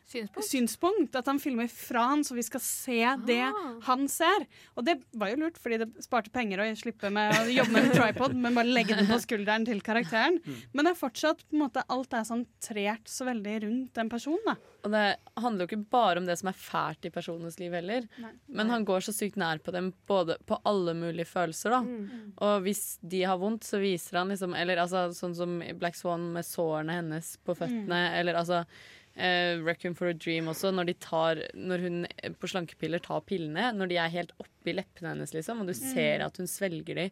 [0.09, 1.15] synspunkt.
[1.15, 3.43] At han filmer fra han, så vi skal se det
[3.85, 4.47] han ser.
[4.75, 7.89] Og det var jo lurt, fordi det sparte penger å slippe med å jobbe med
[7.89, 10.39] en tripod, men bare legge den på skulderen til karakteren.
[10.73, 14.11] Men det er fortsatt på en måte alt er sånn trert så veldig rundt den
[14.11, 14.45] personen.
[14.47, 14.57] da.
[14.85, 15.05] Og det
[15.39, 18.05] handler jo ikke bare om det som er fælt i personenes liv heller.
[18.21, 18.31] Nei.
[18.59, 21.81] Men han går så sykt nær på dem både på alle mulige følelser, da.
[21.83, 22.29] Mm.
[22.45, 26.29] Og hvis de har vondt, så viser han liksom Eller altså sånn som Black Swan
[26.35, 28.63] med sårene hennes på føttene, eller altså
[29.19, 33.21] eh, Reckon for a Dream også, når de tar Når hun eh, på slankepiller tar
[33.27, 35.83] pillene, når de er helt oppi leppene hennes, liksom, og du Mm.
[35.93, 37.09] ser at hun svelger de.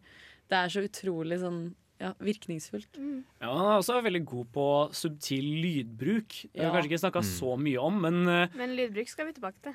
[0.48, 2.94] Det er så utrolig sånn ja, virkningsfullt.
[3.42, 6.28] Ja, han er også veldig god på subtil lydbruk.
[6.54, 6.70] Det har Ja.
[6.70, 7.32] vi kanskje ikke snakka Mm.
[7.40, 9.74] så mye om, men uh, Men lydbruk skal vi tilbake til.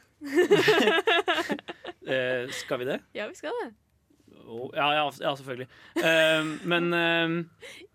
[2.08, 3.00] uh, skal vi det?
[3.14, 3.74] Ja, vi skal det.
[4.46, 5.68] Oh, ja, ja, ja, selvfølgelig.
[5.98, 7.36] Uh, men, uh,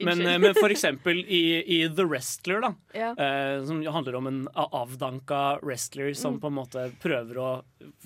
[0.04, 3.10] men, eh, men for eksempel i, i The Wrestler, da, Ja.
[3.12, 6.40] eh, som handler om en avdanka wrestler som Mm.
[6.40, 7.50] på en måte prøver å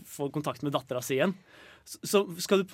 [0.07, 1.35] få kontakt med dattera si igjen.
[1.85, 2.65] Så skal du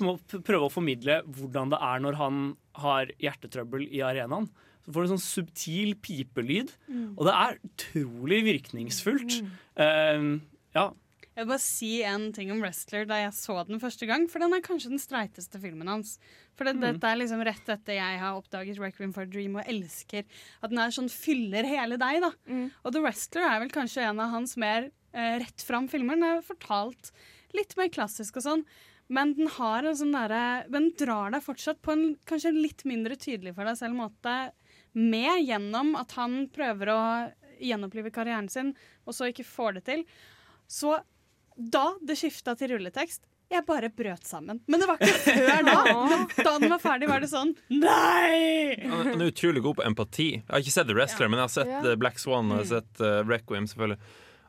[0.45, 2.41] prøve å formidle hvordan det er når han
[2.77, 4.49] har hjertetrøbbel i arenaen.
[4.85, 7.15] Så får du en sånn subtil pipelyd, Mm.
[7.19, 9.43] og det er utrolig virkningsfullt.
[9.77, 10.41] Eh,
[10.75, 10.91] ja.
[11.39, 14.43] Jeg vil bare si en ting om Wrestler da jeg så den første gang, for
[14.43, 16.17] den er kanskje den streiteste filmen hans.
[16.59, 16.81] For det, Mm.
[16.83, 20.25] dette er liksom rett etter jeg har oppdaget Requiem for a Dream og elsker
[20.63, 22.33] at den er sånn fyller hele deg, da.
[22.85, 26.17] Og The Wrestler er vel kanskje en av hans mer eh, rett fram filmer.
[26.19, 27.13] Den er fortalt
[27.55, 28.65] litt mer klassisk og sånn.
[29.09, 33.15] Men den har en sånn derre Den drar deg fortsatt på en kanskje litt mindre
[33.17, 34.35] tydelig for deg selv måte
[34.93, 37.33] med gjennom at han prøver å
[37.63, 38.75] gjenopplive karrieren sin,
[39.07, 40.05] og så ikke får det til.
[40.69, 40.99] Så
[41.59, 44.59] da det skifta til rulletekst, jeg bare brøt sammen.
[44.69, 45.77] Men det var ikke før da.
[46.45, 48.77] Da den var ferdig, var det sånn Nei!
[48.85, 50.27] Han er utrolig god på empati.
[50.37, 51.81] Jeg har ikke sett The Wrestler, men jeg har sett Ja.
[51.93, 53.99] eh, Black Swan og jeg har sett uh, Requiem, selvfølgelig.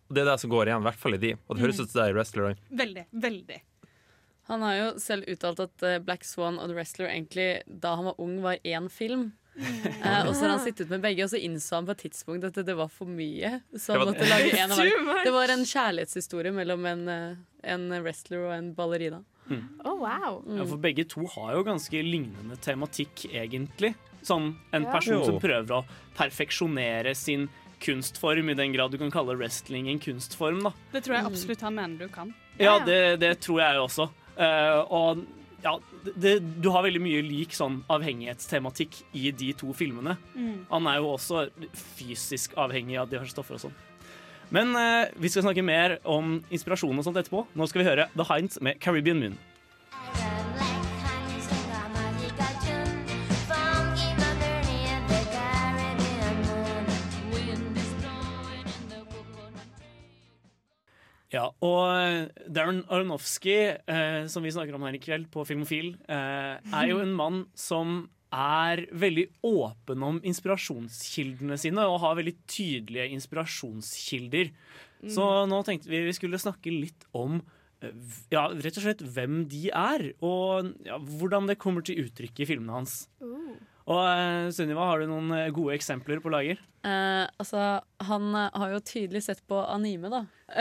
[0.09, 1.31] Og det er det som går igjen, i hvert fall i de.
[1.47, 1.83] Og det høres Mm.
[1.85, 2.61] ut som det er i Wrestler òg.
[2.83, 3.05] Veldig.
[3.25, 3.59] Veldig.
[4.49, 8.05] Han har jo selv uttalt at eh, Black Swan og The Wrestler egentlig da han
[8.09, 9.29] var ung, var én film.
[9.99, 12.45] Eh, og så har han sittet med begge, og så innså han på et tidspunkt
[12.47, 13.57] at det var for mye.
[13.75, 15.23] Så han måtte lage en av hver.
[15.27, 19.19] Det var en kjærlighetshistorie mellom en, eh, en wrestler og en ballerina.
[19.83, 20.43] Oh, wow.
[20.45, 23.95] Ja, for begge to har jo ganske lignende tematikk, egentlig.
[24.21, 24.91] Sånn en Ja.
[24.93, 25.85] person som prøver å
[26.15, 27.47] perfeksjonere sin
[27.81, 30.71] kunstform, i den grad du kan kalle wrestling en kunstform, da.
[30.93, 32.33] Det tror jeg absolutt han mener du kan.
[32.59, 34.09] Ja, det, det tror jeg også.
[34.39, 35.25] Uh, og
[35.63, 35.75] ja,
[36.15, 40.15] det, du har veldig mye lik sånn avhengighetstematikk i de to filmene.
[40.35, 40.65] Mm.
[40.71, 41.47] Han er jo også
[41.97, 43.77] fysisk avhengig av diverse stoffer og sånn.
[44.55, 47.45] Men eh, vi skal snakke mer om inspirasjon og sånt etterpå.
[47.53, 49.37] Nå skal vi høre The Hinds med Caribbean Moon.
[61.29, 66.55] Ja, og Darren Aronofsky, eh, som vi snakker om her i kveld på Filmofil, eh,
[66.57, 73.13] er jo en mann som er veldig åpen om inspirasjonskildene sine, og har veldig tydelige
[73.13, 74.51] inspirasjonskilder.
[75.03, 75.13] Mm.
[75.13, 77.39] Så nå tenkte vi vi skulle snakke litt om
[77.81, 77.93] eh,
[78.33, 82.49] ja, rett og slett hvem de er, og ja, hvordan det kommer til uttrykk i
[82.49, 83.03] filmene hans.
[83.21, 83.53] Uh.
[83.89, 86.59] Og eh, Sunniva, har du noen eh, gode eksempler på lager?
[86.85, 87.63] Eh, altså,
[88.05, 90.21] han eh, har jo tydelig sett på anime, da.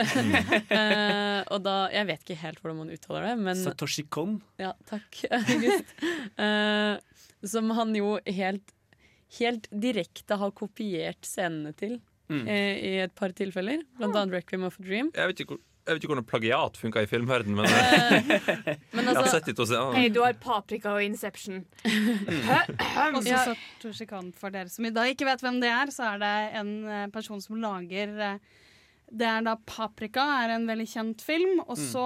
[0.69, 4.39] Eh, og da Jeg vet ikke helt hvordan man uttaler det, men Satoshi Kon.
[4.61, 5.93] Ja, takk, August.
[6.37, 6.99] Eh,
[7.49, 8.73] som han jo helt,
[9.39, 11.99] helt direkte har kopiert scenene til
[12.29, 12.43] Mm.
[12.45, 13.79] eh, i et par tilfeller.
[13.97, 15.07] Blant annet 'Requiem of a Dream'.
[15.17, 17.65] Jeg vet ikke, hvor- jeg vet ikke hvordan plagiat funka i filmverdenen, men,
[18.29, 19.95] men altså, jeg har altså- sett de to scenene.
[19.97, 21.63] Hei, du har Paprika og Inception.
[21.83, 23.41] Også Ja.
[23.49, 26.33] Satoshi Khan, for dere som i dag ikke vet hvem det er, så er det
[26.61, 28.37] en eh, person som lager eh,
[29.11, 31.85] Det er da Paprika, er en veldig kjent film, og Mm.
[31.89, 32.03] så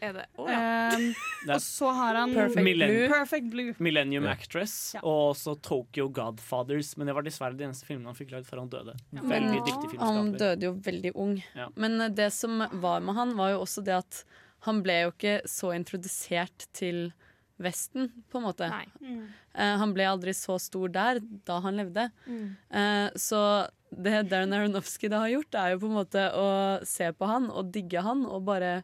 [0.00, 0.26] er det?
[0.38, 0.58] Oh, ja.
[0.94, 1.14] eh,
[1.48, 3.08] er Og så har han Perfect Blue.
[3.10, 3.74] Perfect Blue.
[3.78, 4.26] Millennium.
[4.30, 5.00] Actress Ja.
[5.02, 6.96] og også Tokyo Godfathers.
[6.96, 8.94] Men det var dessverre de eneste filmene han fikk lagd før han døde.
[9.12, 9.20] Ja.
[9.34, 11.36] Veldig dyktig han døde jo veldig ung.
[11.54, 11.68] Ja.
[11.76, 14.24] Men eh, det som var med han, var jo også det at
[14.64, 17.12] han ble jo ikke så introdusert til
[17.60, 18.66] Vesten, på en måte.
[19.00, 19.28] Mm.
[19.54, 22.08] Uh, han ble aldri så stor der da han levde.
[22.26, 22.56] Mm.
[22.74, 26.46] Uh, så det Darren Aronofsky da har gjort, er jo på en måte å
[26.86, 28.82] se på han og digge han og bare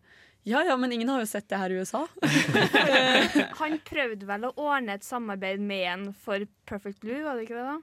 [0.49, 2.07] Ja ja, men ingen har jo sett det her i USA.
[3.61, 7.59] Han prøvde vel å ordne et samarbeid med en for Perfect Blue, var det ikke
[7.59, 7.67] det?
[7.75, 7.79] da?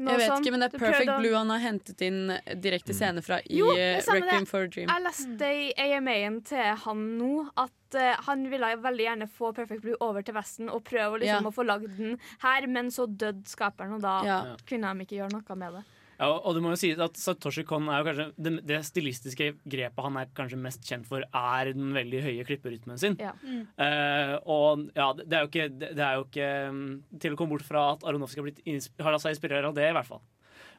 [0.00, 0.46] Noe jeg vet sånt.
[0.46, 2.20] ikke, men det er Perfect Blue han har hentet inn
[2.64, 4.88] direkte scene fra i Jo, eh, Requiem for a Dream.
[4.88, 9.84] Jeg leste i AMA-en til han nå at uh, han ville veldig gjerne få Perfect
[9.84, 11.52] Blue over til Vesten og prøve liksom, Ja.
[11.52, 14.38] å få lagd den her, men så døde skaperen, og da Ja.
[14.68, 15.84] kunne de ikke gjøre noe med det.
[16.20, 19.46] Ja, og- det må jo sies at Satoshi Kon er jo kanskje det, det stilistiske
[19.64, 23.16] grepet han er kanskje mest kjent for, er den veldig høye klipperytmen sin.
[23.18, 23.32] Ja.
[23.40, 26.90] Eh, og ja, det er jo ikke, det er jo ikke mm,
[27.24, 29.88] til å komme bort fra at Aronofsky har, blitt har latt seg inspirere av det,
[29.88, 30.20] i hvert fall.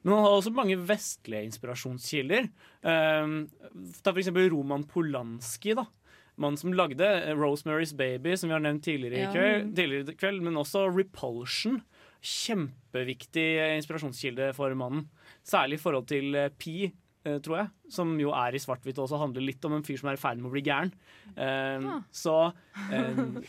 [0.03, 2.47] Men han har også mange vestlige inspirasjonskilder.
[2.81, 3.45] Uh,
[4.01, 5.85] ta eksempel Roman Polanski, da.
[6.41, 10.41] Mannen som lagde eh, Rosemary's Baby, som vi har nevnt tidligere i kveld, tidligere kveld
[10.45, 11.81] men også Repulsion.
[12.21, 13.45] Kjempeviktig
[13.77, 15.05] inspirasjonskilde for mannen.
[15.47, 16.91] Særlig i forhold til eh, Pi,
[17.25, 17.69] eh, tror jeg.
[17.89, 20.21] Som jo er i svart-hvitt og også handler litt om en fyr som er i
[20.21, 20.91] ferd med å bli gæren.
[21.35, 22.01] Um, Ah.
[22.11, 22.35] Så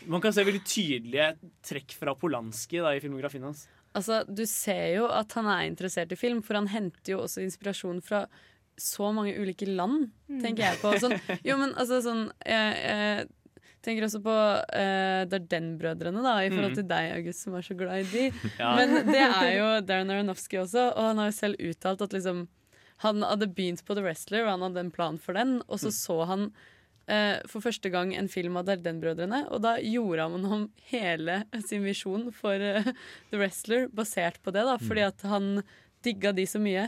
[0.07, 1.29] man kan se veldig tydelige
[1.65, 3.67] trekk fra Polanski da, i filmografien hans.
[3.93, 7.43] Altså, du ser jo at han er interessert i film, for han henter jo også
[7.45, 8.23] inspirasjon fra
[8.79, 10.39] så mange ulike land, Mm.
[10.41, 10.93] tenker jeg på.
[10.97, 11.13] Sånn,
[11.45, 13.27] jo, men altså sånn Jeg, jeg
[13.83, 16.77] tenker også på uh, Darden-brødrene, da, i forhold Mm.
[16.79, 18.25] til deg, August, som er så glad i de.
[18.61, 18.73] Ja.
[18.79, 22.45] Men det er jo Darren Aronofsky også, og han har jo selv uttalt at liksom
[23.03, 25.89] han hadde begynt på The Wrestler, og han hadde en plan for den, og så
[25.91, 26.45] så han
[27.11, 31.83] uh, for første gang en film av Darden-brødrene, og da gjorde han om hele sin
[31.83, 32.87] visjon for uh,
[33.33, 35.57] The Wrestler basert på det, da, fordi at han
[36.03, 36.87] digga de så mye.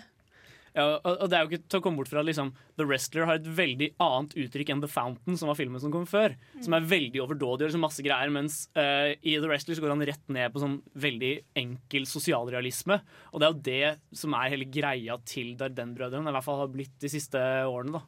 [0.75, 3.39] Ja, og det er jo ikke til å komme bort fra liksom, The Wrestler har
[3.39, 6.35] et veldig annet uttrykk enn The Fountain, som var filmen som kom før.
[6.65, 9.93] Som er veldig overdådig og liksom masse greier, mens uh, i The Wrestler så går
[9.93, 11.31] han rett ned på sånn veldig
[11.63, 12.99] enkel sosialrealisme.
[13.31, 16.75] Og det er jo det som er hele greia til Darden-brødrene, i hvert fall har
[16.75, 18.01] blitt de siste årene.
[18.01, 18.03] da.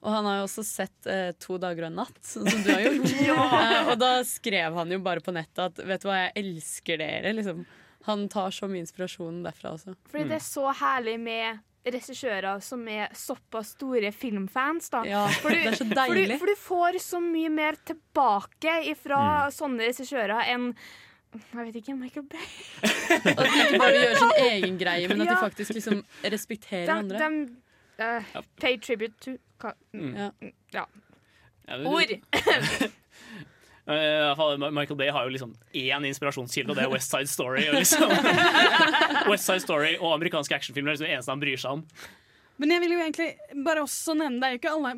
[0.00, 2.70] Og han har jo også sett eh, To dager og en natt, sånn som du
[2.72, 3.12] har gjort.
[3.20, 3.44] Ja.
[3.60, 7.02] Eh, og da skrev han jo bare på nettet at vet du hva, jeg elsker
[7.02, 7.34] dere.
[7.36, 7.60] Liksom.
[8.06, 9.94] Han tar så mye inspirasjon derfra også.
[10.08, 10.28] Fordi Mm.
[10.28, 14.90] det er så herlig med regissører som er såpass store filmfans.
[14.90, 15.02] Da.
[15.08, 18.94] Ja, for, du, det er så for, du, for du får så mye mer tilbake
[18.96, 19.52] fra Mm.
[19.52, 20.74] sånne regissører enn
[21.30, 22.46] jeg vet ikke, Michael Bay.
[22.82, 26.92] At de ikke bare gjør sin egen greie, men at de faktisk liksom respekterer De,
[26.92, 27.18] andre.
[27.18, 29.36] de uh, pay tribute to
[29.94, 30.14] Mm.
[30.16, 30.30] Ja.
[30.72, 30.84] ja.
[31.68, 32.08] Ja, Ord!
[32.32, 33.79] Eh, i hvert fall, Ma-
[34.70, 37.66] Michael Bay har jo liksom én inspirasjonskilde, og det er West Side Story.
[37.70, 38.10] Og liksom,
[39.30, 41.86] West Side Story og amerikanske actionfilmer er liksom det eneste han bryr seg om.
[42.60, 44.92] Men jeg vil jo egentlig bare også nevne Det er jo ikke alle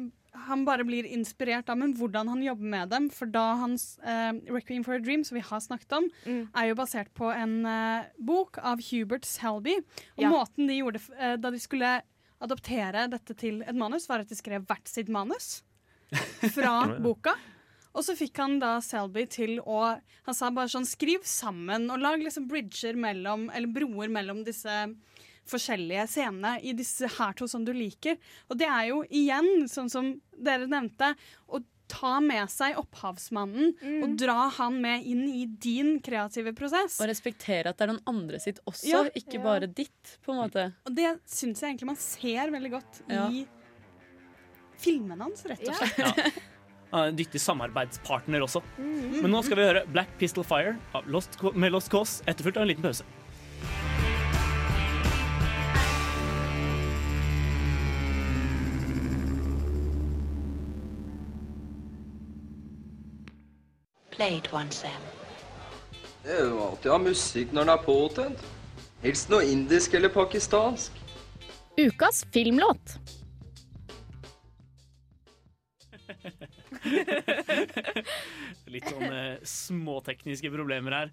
[0.46, 3.08] han bare blir inspirert av, men hvordan han jobber med dem.
[3.12, 6.06] For da hans uh, 'Requiem for a Dream', som vi har snakket om,
[6.56, 9.76] er jo basert på en uh, bok av Hubert Selby.
[10.16, 10.30] Og Ja.
[10.32, 12.00] måten de gjorde eh, da de skulle
[12.42, 15.62] adoptere dette til et manus, var at de skrev hvert sitt manus
[16.56, 17.36] fra boka.
[17.94, 19.80] Og så fikk han da Selby til å
[20.24, 24.94] Han sa bare sånn Skriv sammen og lag liksom bridger mellom Eller broer mellom disse
[25.50, 28.14] forskjellige scenene i disse her to som du liker.
[28.48, 31.08] Og det er jo igjen, sånn som dere nevnte,
[31.50, 31.58] å
[31.90, 33.72] ta med seg opphavsmannen
[34.04, 37.00] og dra han med inn i din kreative prosess.
[37.02, 39.02] Og respektere at det er noen andre sitt også, Ja.
[39.18, 39.42] ikke Ja.
[39.42, 40.14] bare ditt.
[40.24, 40.72] på en måte.
[40.86, 43.26] Og det syns jeg egentlig man ser veldig godt Ja.
[43.28, 43.44] i
[44.78, 46.38] filmene hans, rett og slett.
[46.92, 48.60] En dyktig samarbeidspartner også.
[48.76, 52.66] Men nå skal vi høre Black Pistol Fire av Lost, med Lost Cause, etterfulgt av
[52.66, 53.06] en liten pause.
[64.12, 65.00] Play it once, Sam.
[66.22, 68.44] Det er jo alltid å ha musikk når den er påtent.
[69.02, 71.00] Helst noe indisk eller pakistansk.
[71.80, 72.98] Ukas filmlåt.
[78.72, 81.10] Litt sånn eh, småtekniske problemer her.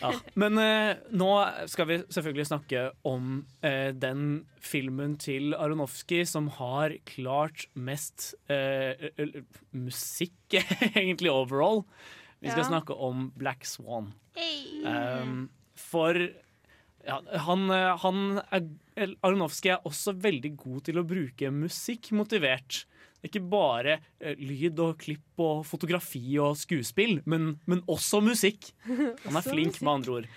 [0.00, 0.10] Ja.
[0.38, 1.28] Men eh, nå
[1.70, 9.08] skal vi selvfølgelig snakke om eh, den filmen til Aronofsky som har klart mest eh,
[9.76, 10.58] musikk,
[10.96, 11.84] egentlig, overall.
[12.42, 12.70] Vi skal Ja.
[12.74, 14.12] snakke om Black Swan.
[14.86, 15.46] Um,
[15.78, 16.16] for
[17.06, 18.18] ja, han, eh, han
[18.52, 18.66] er,
[19.24, 22.82] Aronofsky er også veldig god til å bruke musikk motivert.
[23.26, 28.70] Ikke bare eh, lyd og klipp og fotografi og skuespill, men, men også musikk.
[28.86, 30.30] Han er flink, med andre ord.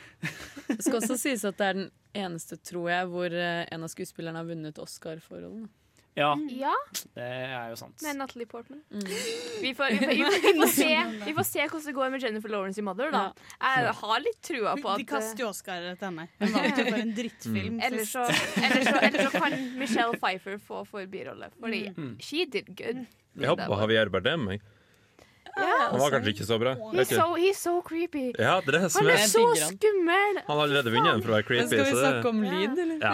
[0.67, 3.91] Det skal også sies at det er den eneste, tror jeg, hvor eh, en av
[3.93, 5.69] skuespillerne har vunnet Oscar for rollen.
[6.17, 6.71] Ja, Ja,
[7.15, 8.01] det er jo sant.
[8.03, 8.81] med Natalie Portman.
[8.91, 9.03] Mm.
[9.63, 10.87] Vi, får, vi, får, vi, får, vi, får se,
[11.25, 13.11] vi får se hvordan det går med Jennifer Lawrence i Mother.
[13.11, 13.21] Da.
[13.61, 16.25] Jeg har litt trua på at De kaster jo Oscar til henne.
[16.41, 17.77] Hun vant jo for en drittfilm.
[17.77, 17.83] Mm.
[17.89, 22.17] Ellers så, eller, så, eller, så kan Michelle Pfeiffer få for birolle, fordi Mm.
[22.21, 23.05] she did good.
[23.39, 24.49] Jeg håper på Javier Bardem.
[24.55, 24.61] Jeg.
[25.57, 26.73] Ja, Han var kanskje ikke så bra.
[26.93, 28.31] He's so, he's so creepy.
[28.37, 30.39] Ja, er Han er så skummel!
[30.47, 31.63] Han har allerede vunnet en for å være creepy.
[31.63, 32.97] Men skal vi så det- snakke om lyd, eller?
[33.01, 33.13] Ja,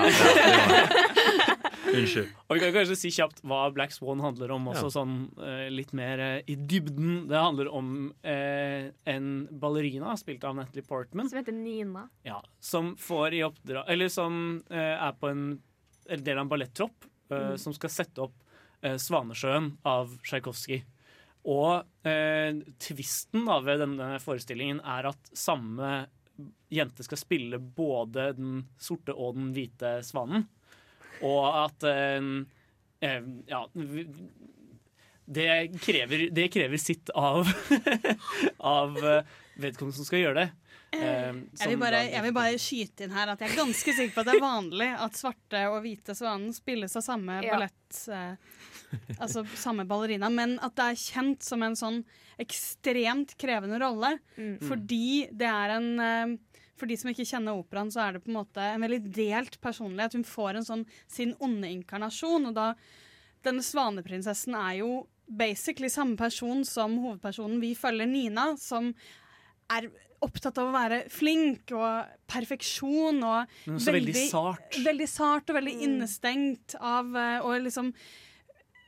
[1.95, 2.29] Unnskyld.
[2.49, 4.93] Og Vi kan kanskje si kjapt hva Black Swan handler om, også Ja.
[4.97, 7.27] sånn uh, litt mer uh, i dybden.
[7.29, 7.91] Det handler om
[8.25, 11.29] uh, en ballerina spilt av Natalie Portman.
[11.29, 12.07] Som heter Nina.
[12.25, 15.45] Ja, som får i oppdrag Eller som er på en
[16.09, 17.57] en del av en ballettropp Mm.
[17.57, 18.35] som skal sette opp
[18.83, 20.83] 'Svanesjøen' av Tsjajkovskij.
[21.45, 26.07] Og eh, tvisten da ved denne forestillingen er at samme
[26.73, 30.47] jente skal spille både den sorte og den hvite svanen.
[31.23, 32.31] Og at eh,
[33.05, 33.65] eh, Ja.
[35.25, 37.47] Det krever, det krever sitt av,
[38.59, 39.23] av eh,
[39.57, 40.49] vedkommende som skal gjøre det.
[40.95, 44.13] Eh, Jeg vil, bare, jeg vil bare skyte inn her at jeg er ganske sikker
[44.15, 47.55] på at det er vanlig at svarte og hvite svanen spilles av samme Ja.
[47.55, 48.35] ballett eh,
[49.19, 51.97] Altså samme ballerina, men at det er kjent som en sånn
[52.39, 54.13] ekstremt krevende rolle.
[54.37, 54.53] Mm.
[54.63, 56.35] Fordi det er en eh,
[56.79, 59.57] For de som ikke kjenner operaen, så er det på en måte en veldig delt
[59.63, 60.15] personlighet.
[60.19, 62.69] Hun får en sånn sin onde inkarnasjon, og da
[63.45, 64.87] Denne svaneprinsessen er jo
[65.27, 68.91] basically samme person som hovedpersonen vi følger, Nina, som
[69.73, 69.87] er
[70.25, 74.77] opptatt av å være flink og perfeksjon og Men også veldig sart.
[74.85, 77.91] Veldig sart og veldig innestengt av eh, Og liksom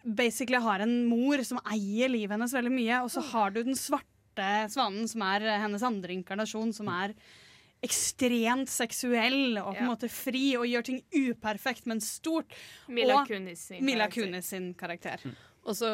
[0.07, 3.75] basically har en mor som eier livet hennes veldig mye, og så har du den
[3.75, 7.13] svarte svanen, som er eh, hennes andre inkarnasjon, som er
[7.85, 9.89] ekstremt seksuell og på en Ja.
[9.91, 12.55] måte fri og gjør ting uperfekt, men stort.
[12.87, 14.23] Mila og Kunis sin Mila karakter.
[14.31, 15.21] Kunis sin karakter.
[15.67, 15.89] Og så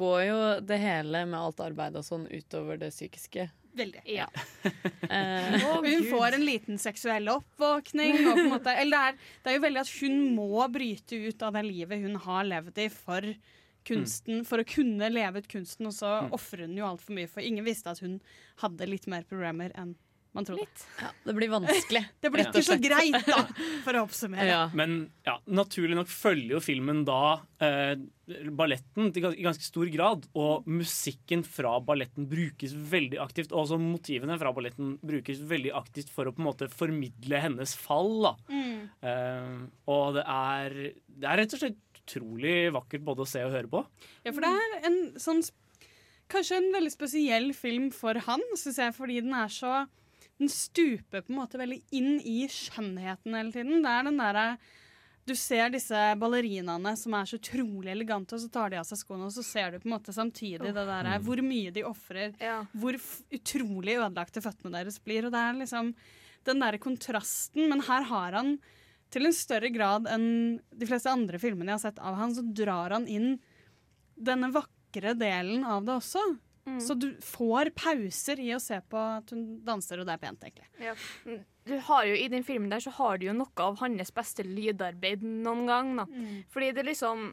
[0.00, 3.50] går jo det hele med alt arbeid og sånn utover det psykiske.
[3.78, 4.00] Veldig.
[4.10, 4.26] Ja.
[5.08, 8.18] Eh, Og hun får en liten seksuell oppvåkning.
[8.28, 11.16] Og på en måte, eller det, er, det er jo veldig at hun må bryte
[11.28, 13.24] ut av det livet hun har levd i for
[13.88, 15.88] kunsten, for å kunne leve ut kunsten.
[15.88, 16.32] Og så Mm.
[16.36, 18.18] ofrer hun jo altfor mye, for ingen visste at hun
[18.60, 19.94] hadde litt mer problemer enn
[20.36, 20.66] man trodde.
[21.00, 22.04] Ja, det blir vanskelig.
[22.22, 23.40] Det blir ikke så greit, da,
[23.84, 24.58] for å oppsummere.
[24.76, 27.94] Men ja, naturlig nok følger jo filmen da eh,
[28.54, 30.28] balletten i ganske stor grad.
[30.38, 33.54] Og musikken fra balletten brukes veldig aktivt.
[33.54, 37.74] Og også motivene fra balletten brukes veldig aktivt for å på en måte formidle hennes
[37.78, 38.12] fall.
[38.28, 38.34] da.
[38.52, 38.80] Mm.
[39.10, 39.54] Eh,
[39.94, 43.70] og det er, det er rett og slett utrolig vakkert både å se og høre
[43.70, 43.84] på.
[44.24, 45.42] Ja, for det er en sånn
[46.28, 49.86] Kanskje en veldig spesiell film for han, syns jeg, fordi den er så
[50.38, 53.82] Den stuper på en måte veldig inn i skjønnheten hele tiden.
[53.82, 54.44] Det er den derre
[55.28, 58.96] Du ser disse ballerinaene som er så utrolig elegante, og så tar de av seg
[58.96, 61.24] skoene, og så ser du på en måte samtidig det derre Mm.
[61.26, 62.32] hvor mye de ofrer,
[62.72, 65.26] hvor f utrolig ødelagte føttene deres blir.
[65.26, 65.94] Og det er liksom
[66.46, 67.68] den derre kontrasten.
[67.68, 68.58] Men her har han
[69.10, 72.42] til en større grad enn de fleste andre filmene jeg har sett av han, så
[72.54, 73.38] drar han inn
[74.16, 76.38] denne vakre delen av det også.
[76.68, 76.80] Mm.
[76.84, 80.44] Så du får pauser i å se på at hun danser, og det er pent,
[80.44, 80.68] egentlig.
[80.82, 80.94] Ja.
[81.68, 84.46] Du har jo, I den filmen der så har du jo noe av hans beste
[84.46, 85.94] lydarbeid noen gang.
[86.00, 86.06] Da.
[86.52, 87.32] Fordi det liksom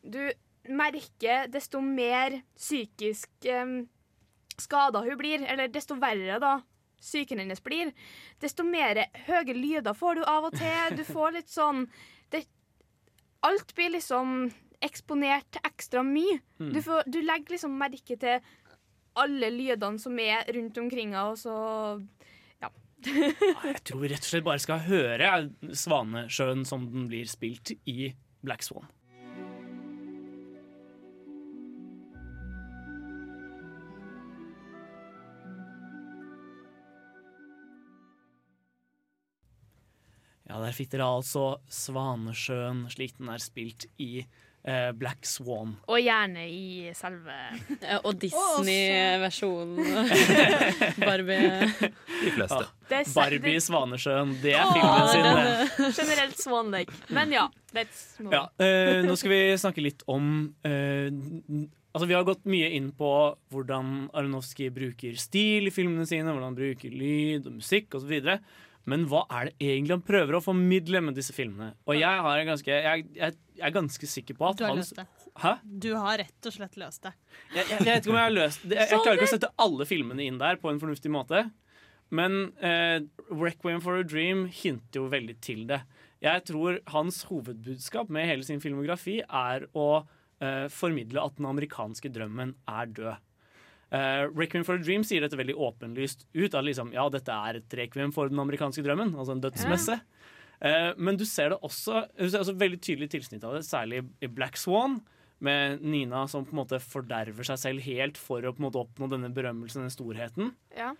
[0.00, 0.22] Du
[0.68, 3.82] merker desto mer psykisk um,
[4.60, 6.58] skada hun blir, eller desto verre da
[7.00, 7.92] psyken hennes blir,
[8.40, 10.96] desto mer høye lyder får du av og til.
[10.98, 11.86] Du får litt sånn
[12.32, 12.44] det,
[13.46, 14.50] Alt blir liksom
[14.84, 16.40] eksponert ekstra mye.
[16.60, 16.72] Mm.
[16.74, 18.52] Du, får, du legger liksom merke til
[19.22, 21.56] alle lydene som er rundt omkring henne, og så
[22.62, 22.70] ja.
[23.56, 25.34] Ah, jeg tror vi rett og slett bare skal høre
[25.76, 28.12] Svanesjøen som den blir spilt i
[28.44, 28.88] Black Swan.
[40.50, 45.24] Ja, der fikk dere altså Svanesjøen slik den er spilt i Black Swan eh, Black
[45.26, 45.76] Swan.
[45.88, 47.36] Og gjerne i selve
[48.04, 49.78] Og Disney-versjonen.
[51.06, 51.50] Barbie.
[52.24, 52.60] De fleste.
[52.90, 55.26] Det er Barbie i Svanesjøen, det er filmen sin.
[55.26, 55.90] det- det.
[56.00, 56.92] Generelt Swan Lake.
[57.14, 61.10] Men ja, let's move Ja, eh, nå skal vi snakke litt om eh,
[61.90, 63.08] Altså Vi har gått mye inn på
[63.50, 68.12] hvordan Aronofsky bruker stil i filmene sine, hvordan han bruker lyd og musikk osv.
[68.90, 71.72] Men hva er det egentlig han prøver å formidle med disse filmene?
[71.86, 74.74] Og jeg, har en ganske, jeg, jeg, jeg er ganske sikker på at Du har
[74.74, 75.06] hans løst det.
[75.40, 75.54] Hæ?
[75.86, 77.14] Du har rett og slett løst det.
[77.54, 78.76] Jeg, jeg, vet ikke om jeg har løst det.
[78.80, 81.46] Jeg, jeg klarer ikke å sette alle filmene inn der på en fornuftig måte.
[82.10, 82.98] Men eh,
[83.30, 85.84] Requiem for a Dream hinter jo veldig til det.
[86.20, 89.88] Jeg tror hans hovedbudskap med hele sin filmografi er å
[90.42, 93.26] eh, formidle at den amerikanske drømmen er død.
[93.90, 96.54] Uh, Requiem for a Dream sier dette veldig åpenlyst ut.
[96.54, 99.98] At liksom, ja, dette er et requiem for den amerikanske drømmen, altså en dødsmesse.
[100.60, 104.04] Uh, men du ser det også, du ser også veldig tydelig tilsnitt av det, særlig
[104.22, 105.00] i Black Swan,
[105.40, 108.82] med Nina som på en måte forderver seg selv helt for å på en måte
[108.82, 110.52] oppnå denne berømmelsen, denne storheten.
[110.76, 110.92] Ja.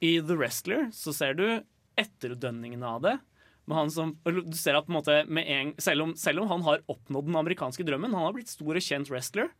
[0.00, 1.44] I The Wrestler så ser du
[2.00, 3.18] etterdønningene av det.
[3.68, 6.50] Med han som, du ser at på en måte med en, selv, om, selv om
[6.50, 9.52] han har oppnådd den amerikanske drømmen, han har blitt stor og kjent wrestler,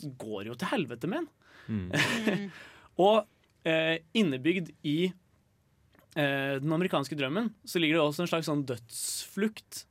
[0.00, 1.30] går jo til helvete med han.
[3.06, 3.24] og
[3.68, 9.84] eh, innebygd i eh, den amerikanske drømmen så ligger det også en slags sånn dødsflukt.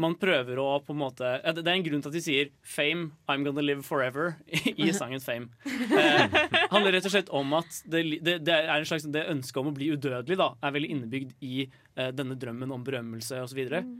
[0.00, 3.10] Man prøver å på en måte Det er en grunn til at de sier 'Fame,
[3.28, 4.38] I'm gonna live forever'
[4.82, 5.50] i sangen 'Fame'.
[5.68, 6.38] Eh,
[6.72, 9.68] handler rett og slett om at det, det, det er en slags Det ønsket om
[9.68, 13.60] å bli udødelig da, er veldig innebygd i eh, denne drømmen om berømmelse osv.
[13.68, 13.92] Og,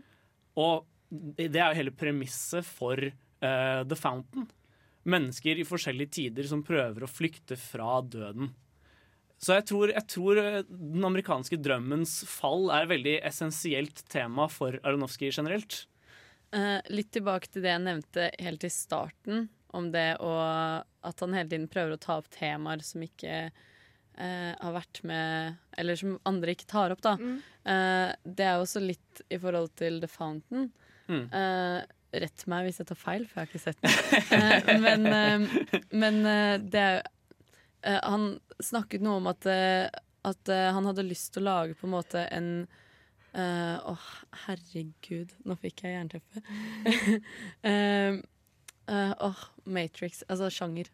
[0.56, 4.48] og det det er jo hele premisset for eh, The Fountain.
[5.08, 8.52] Mennesker i forskjellige tider som prøver å flykte fra døden.
[9.42, 14.46] Så jeg tror, jeg tror eh, den amerikanske drømmens fall er et veldig essensielt tema
[14.52, 15.82] for Aronofsky generelt.
[16.54, 20.32] Eh, litt tilbake til det jeg nevnte helt i starten, om det å
[21.02, 25.56] At han hele tiden prøver å ta opp temaer som ikke eh, har vært med
[25.80, 27.16] Eller som andre ikke tar opp, da.
[27.64, 30.68] Eh, det er jo også litt i forhold til The Fountain.
[31.08, 31.24] Mm.
[31.32, 31.78] Eh,
[32.12, 33.96] rett meg hvis jeg tar feil, for jeg har ikke sett den.
[34.36, 35.40] Eh, men eh,
[36.04, 37.02] men eh, det er
[38.06, 42.20] Han snakket noe om at, at han hadde lyst til å lage på en måte
[42.30, 42.50] en
[43.34, 44.04] eh, oh,
[44.44, 46.44] herregud, nå fikk jeg jernteppe.
[48.92, 50.22] Åh, Åh, Matrix.
[50.28, 50.92] Altså sjanger.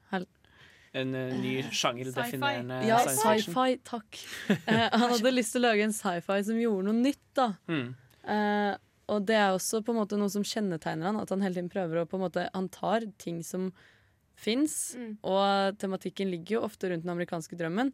[0.96, 3.52] En uh, ny sjangerdefinerende ja, science fiction.
[3.52, 4.22] sci-fi, takk.
[4.64, 7.50] Uh, han hadde lyst til å lage en sci-fi som gjorde noe nytt, da.
[7.68, 7.88] Mm.
[8.28, 8.72] Eh,
[9.08, 11.70] og det er også på en måte noe som kjennetegner han, at han hele tiden
[11.72, 13.70] prøver å på en måte Han tar ting som
[14.38, 15.16] fins, Mm.
[15.26, 17.92] og tematikken ligger jo ofte rundt den amerikanske drømmen,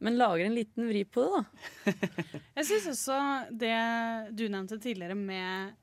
[0.00, 1.44] men lager en liten vri på det, da.
[2.58, 3.18] Jeg syns også
[3.54, 3.76] det
[4.34, 5.74] du nevnte tidligere med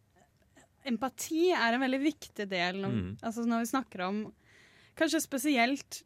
[0.86, 3.17] empati er en veldig viktig del Mm.
[3.21, 4.21] altså når vi snakker om
[4.97, 6.01] kanskje spesielt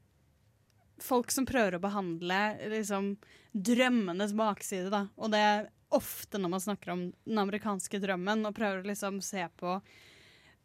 [1.01, 2.38] folk som prøver å behandle
[2.71, 3.15] liksom,
[3.55, 4.89] drømmenes bakside.
[4.93, 5.07] Da.
[5.17, 5.65] Og det er
[5.96, 9.80] ofte når man snakker om den amerikanske drømmen og prøver å liksom se på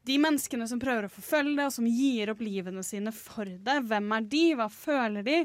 [0.08, 3.76] de menneskene som prøver å forfølge det, og som gir opp livene sine for det.
[3.90, 4.44] Hvem er de?
[4.56, 5.36] Hva føler de?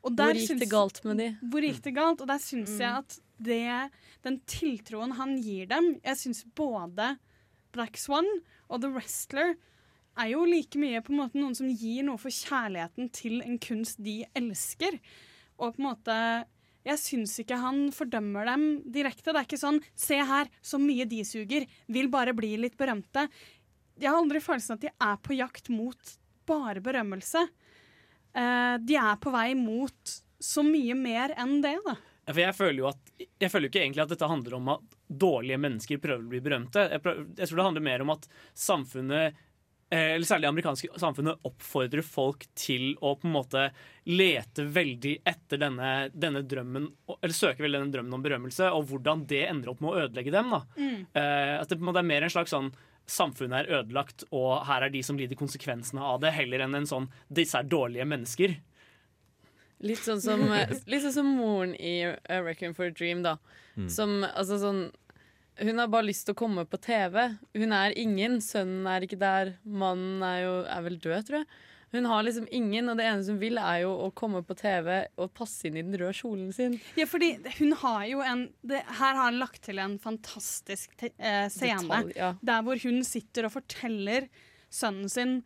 [0.00, 1.30] Hvor gikk det galt med de?
[1.52, 2.22] Hvor gikk det galt?
[2.22, 3.90] Og der syns jeg at det,
[4.24, 7.14] den tiltroen han gir dem Jeg syns både
[7.72, 8.28] Black Swan
[8.68, 9.54] og The Wrestler
[10.20, 13.56] er jo like mye på en måte noen som gir noe for kjærligheten til en
[13.62, 14.98] kunst de elsker.
[15.60, 16.16] Og på en måte
[16.86, 19.32] Jeg syns ikke han fordømmer dem direkte.
[19.32, 23.28] Det er ikke sånn 'se her, så mye de suger', vil bare bli litt berømte.
[24.00, 26.16] Jeg har aldri følelsen at de er på jakt mot
[26.46, 27.48] bare berømmelse.
[28.34, 31.96] Eh, de er på vei mot så mye mer enn det, da.
[32.30, 32.98] For jeg føler jo at
[33.40, 36.90] Jeg føler ikke egentlig at dette handler om at dårlige mennesker prøver å bli berømte.
[36.92, 39.40] Jeg, prøver, jeg tror det handler mer om at samfunnet
[39.96, 43.64] eller særlig det amerikanske samfunnet oppfordrer folk til å på en måte
[44.06, 46.86] lete veldig etter denne, denne drømmen
[47.16, 50.34] Eller søke veldig denne drømmen om berømmelse, og hvordan det ender opp med å ødelegge
[50.34, 50.54] dem.
[50.54, 50.62] da.
[50.78, 51.00] Mm.
[51.10, 52.72] Eh, at det på en måte er mer en slags sånn
[53.10, 56.86] Samfunnet er ødelagt, og her er de som lider konsekvensene av det, heller enn en
[56.86, 58.52] sånn disse er dårlige mennesker.
[59.82, 63.38] Litt sånn som, litt sånn som moren i A Reckon for a Dream, da.
[63.74, 63.88] Mm.
[63.90, 64.84] Som altså sånn
[65.58, 67.16] Hun har bare lyst til å komme på TV.
[67.56, 68.38] Hun er ingen.
[68.44, 69.56] Sønnen er ikke der.
[69.64, 71.50] Mannen er jo er vel død, tror jeg.
[71.90, 74.92] Hun har liksom ingen, og det eneste hun vil, er jo å komme på TV
[75.18, 76.76] og passe inn i den røde kjolen sin.
[76.98, 81.10] Ja, fordi hun har jo en det, Her har han lagt til en fantastisk te,
[81.18, 81.82] eh, scene.
[81.82, 82.34] Detalj, ja.
[82.46, 84.30] Der hvor hun sitter og forteller
[84.70, 85.40] sønnen sin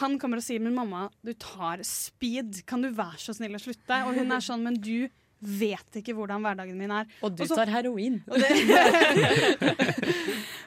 [0.00, 2.64] Han kommer og sier 'Men mamma, du tar speed.
[2.64, 6.14] Kan du være så snill å slutte?' Og hun er sånn 'Men du vet ikke
[6.14, 7.06] hvordan hverdagen min er.
[7.22, 8.20] Og du Også, tar heroin.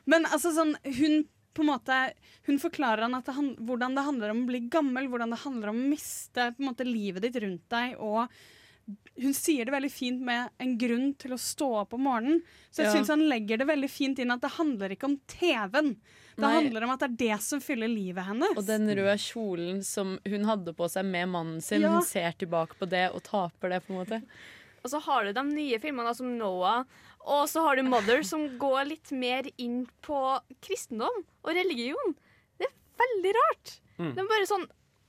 [0.09, 1.97] Men altså sånn Hun på en måte
[2.47, 5.69] Hun forklarer han det, han- hvordan det handler om å bli gammel, hvordan det handler
[5.69, 7.93] om å miste på en måte livet ditt rundt deg.
[8.01, 8.27] Og
[9.21, 12.41] hun sier det veldig fint med en grunn til å stå opp om morgenen.
[12.73, 12.93] Så jeg Ja.
[12.97, 15.93] synes han legger det veldig fint inn at det handler ikke om TV-en.
[16.35, 16.51] Det Nei.
[16.57, 18.57] handler om at det er det som fyller livet hennes.
[18.57, 21.91] Og den røde kjolen som hun hadde på seg med mannen sin, Ja.
[21.93, 24.23] hun ser tilbake på det og taper det, på en måte.
[24.83, 26.83] Og så har du de nye filmene som Noah,
[27.23, 30.19] og så har du Mother, som går litt mer inn på
[30.63, 32.15] kristendom og religion.
[32.59, 33.77] Det er veldig rart.
[33.97, 34.11] Mm.
[34.11, 34.63] Det er bare sånn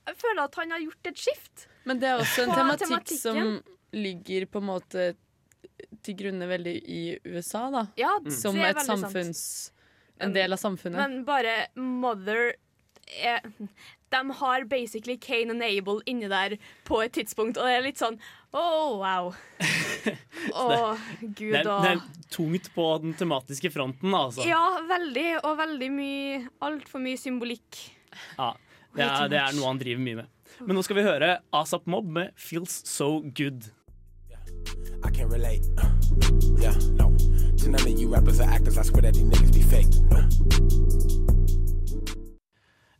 [0.05, 1.67] Jeg føler at han har gjort et skift.
[1.89, 3.39] Men det er også en tematikk som
[3.95, 5.05] ligger på en måte
[6.05, 7.87] til grunne veldig i USA, da.
[7.99, 9.01] Ja, Som er et sant.
[9.07, 9.41] samfunns...
[10.23, 10.95] En del av samfunnet.
[10.95, 12.53] Men bare Mother
[13.05, 13.41] er,
[14.11, 18.01] De har basically Kane and Abel inni der på et tidspunkt, og det er litt
[18.01, 18.17] sånn
[18.55, 19.31] oh, wow.
[20.55, 22.03] Å, gud Det er, og det er
[22.33, 24.45] tungt på den tematiske fronten, altså.
[24.47, 27.81] Ja, veldig, og veldig mye Altfor mye symbolikk.
[28.37, 28.53] Ja,
[28.95, 30.31] det, er, det er noe han driver mye med.
[30.63, 33.71] Men nå skal vi høre Asap Mob med 'Feels So Good'.
[35.03, 35.61] I can't relate.
[35.77, 35.91] Uh,
[36.57, 37.11] yeah, no.
[37.57, 39.93] To none of you rappers or actors, I swear that these niggas be fake.
[40.09, 41.44] No.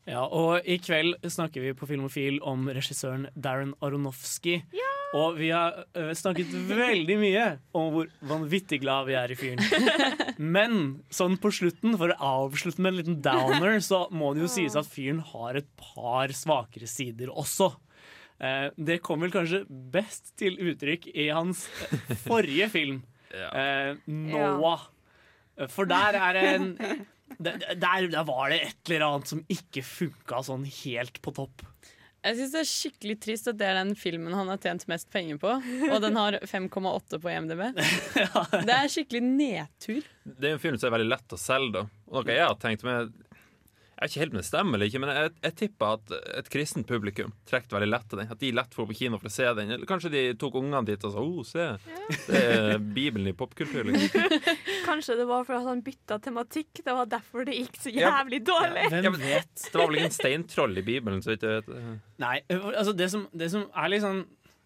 [0.05, 4.59] Ja, og i kveld snakker vi på Filmofil om regissøren Darren Aronofsky.
[4.75, 4.91] Ja!
[5.15, 7.45] Og vi har ø, snakket veldig mye
[7.77, 9.61] om hvor vanvittig glad vi er i fyren.
[10.55, 10.75] Men
[11.13, 14.75] sånn på slutten, for å avslutte med en liten downer, så må det jo sies
[14.77, 17.71] at fyren har et par svakere sider også.
[18.43, 21.63] Eh, det kom vel kanskje best til uttrykk i hans
[22.25, 23.01] forrige film,
[23.33, 24.89] eh, 'Noah'.
[25.71, 26.71] For der er det en
[27.37, 27.61] der,
[28.07, 31.65] der, var det et eller annet som ikke funka sånn helt på topp.
[32.25, 35.11] Jeg syns det er skikkelig trist at det er den filmen han har tjent mest
[35.13, 35.51] penger på.
[35.91, 37.61] Og den har 5,8 på IMDb.
[38.65, 40.07] Det er skikkelig nedtur.
[40.25, 41.83] Det er en film som er veldig lett å selge.
[41.83, 43.13] da Og noe jeg har tenkt med
[43.95, 46.87] Jeg er ikke helt med stemmer eller ikke, men jeg, jeg tipper at et kristent
[46.89, 48.31] publikum trekker veldig lett til den.
[48.33, 49.71] At de lett får på kino for å se den.
[49.71, 51.67] Eller kanskje de tok ungene dit og sa oh, se,
[52.27, 53.87] det er Bibelen i popkultur.
[53.87, 54.35] Liksom.
[54.89, 56.83] Kanskje det var fordi han bytta tematikk.
[56.83, 58.11] Det var derfor det gikk så Ja.
[58.17, 58.83] jævlig dårlig.
[58.91, 62.01] Ja, men Det var vel ikke en steintroll i Bibelen, så vidt jeg vet.
[62.19, 64.25] Nei, altså det som, det som er litt sånn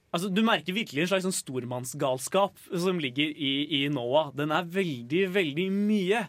[0.10, 4.32] Altså, du merker virkelig en slags sånn stormannsgalskap som ligger i, i Noah.
[4.34, 6.24] Den er veldig, veldig mye.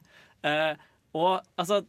[0.44, 0.74] Eh,
[1.16, 1.80] og altså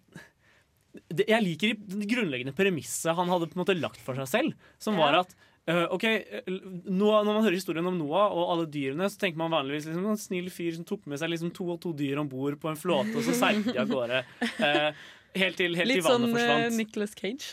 [0.91, 4.67] det, Jeg liker det grunnleggende premisset han hadde på en måte lagt for seg selv,
[4.81, 5.33] som var at
[5.69, 6.51] uh, ok, eh,
[6.89, 10.09] Noah, Når man hører historien om Noah og alle dyrene, så tenker man vanligvis liksom,
[10.11, 12.71] en snill fyr som tok med seg liksom to og to dyr om bord på
[12.71, 14.23] en flåte, og så seilte de av gårde.
[14.59, 14.89] Uh,
[15.37, 16.73] helt til, helt Litt til vannet sånn uh, forsvant.
[16.79, 17.47] Nicholas Cage.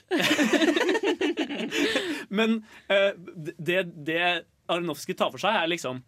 [2.38, 2.60] Men
[2.90, 3.12] uh,
[3.58, 4.22] det, det
[4.68, 6.02] Aronofsky tar for seg, er liksom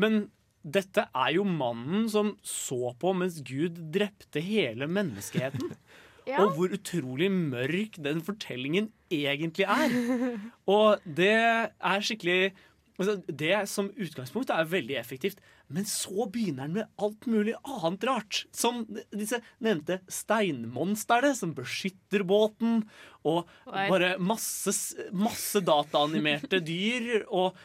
[0.00, 0.26] Men
[0.66, 5.70] dette er jo mannen som så på mens Gud drepte hele menneskeheten.
[6.26, 6.42] Ja.
[6.42, 9.92] Og hvor utrolig mørk den fortellingen egentlig er.
[10.76, 12.52] Og det er skikkelig
[12.98, 15.38] altså, Det som utgangspunkt er veldig effektivt.
[15.68, 18.44] Men så begynner han med alt mulig annet rart.
[18.54, 22.84] Som disse nevnte steinmonstrene som beskytter båten.
[23.26, 24.70] Og bare masse,
[25.10, 27.24] masse dataanimerte dyr.
[27.34, 27.56] Og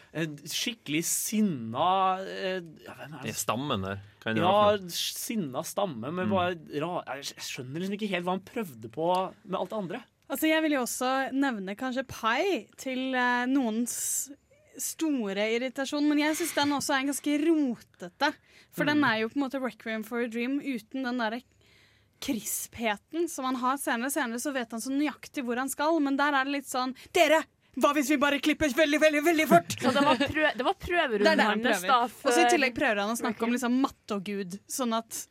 [0.49, 1.91] skikkelig sinna
[2.26, 3.36] eh, ja, hvem er det?
[3.38, 4.02] stammen der.
[4.24, 4.56] Kan Ja,
[4.89, 6.10] sinna stamme.
[6.12, 6.34] Men Mm.
[6.34, 6.56] bare
[7.22, 9.12] Jeg skjønner liksom ikke helt hva han prøvde på
[9.45, 10.02] med alt det andre.
[10.32, 14.32] Altså, jeg vil jo også nevne kanskje Pai til eh, noens
[14.84, 18.32] store irritasjon, men jeg syns den også er ganske rotete.
[18.75, 21.41] For den er jo på en måte Requiem for a Dream uten den derre
[22.21, 24.11] krispheten som han har senere.
[24.13, 26.93] Senere så vet han så nøyaktig hvor han skal, men der er det litt sånn
[27.15, 27.41] Dere!
[27.82, 29.73] Hva hvis vi bare klipper veldig, veldig veldig fort?
[29.79, 31.99] Så det var, prø det var prøverunden er det hans, da.
[32.11, 35.21] Og så i tillegg prøver han å snakke om liksom matte og Gud, sånn at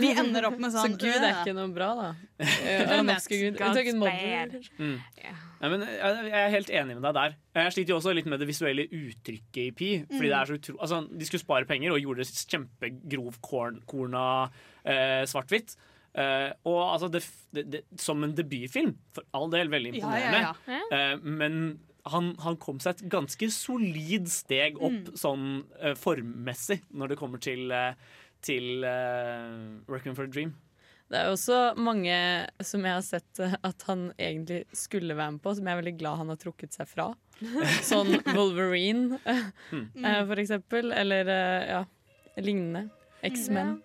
[0.00, 2.08] vi ender opp med sånn Så Gud er ikke noe bra, da.
[2.64, 3.60] Eh, norske Gud.
[4.80, 4.96] Mm.
[5.62, 7.34] Men jeg, er helt enig med deg der.
[7.54, 9.90] Jeg sliter jo også litt med det visuelle uttrykket i Pi.
[10.10, 10.32] Fordi Mm.
[10.32, 14.24] det er så utro altså, De skulle spare penger og gjorde det kjempegrovkorna
[14.84, 15.76] eh, svart-hvitt.
[16.14, 17.22] Eh, og altså det,
[17.56, 20.56] det, det, Som en debutfilm, for all del veldig Ja, ja, imponerende.
[20.66, 20.80] ja.
[21.12, 21.78] Eh, men
[22.10, 25.14] han, han kom seg et ganske solid steg opp Mm.
[25.16, 25.46] sånn
[25.80, 27.94] eh, formmessig når det kommer til, eh,
[28.42, 30.56] til uh, Requiem for a Dream.
[31.12, 32.14] Det er også mange
[32.64, 35.80] som jeg har sett eh, at han egentlig skulle være med på, som jeg er
[35.82, 37.10] veldig glad han har trukket seg fra.
[37.90, 39.18] Sånn Wolverine,
[39.72, 39.90] Mm.
[40.04, 40.88] eh, for eksempel.
[40.96, 41.82] Eller eh, ja,
[42.40, 42.86] lignende.
[43.28, 43.76] X-Men.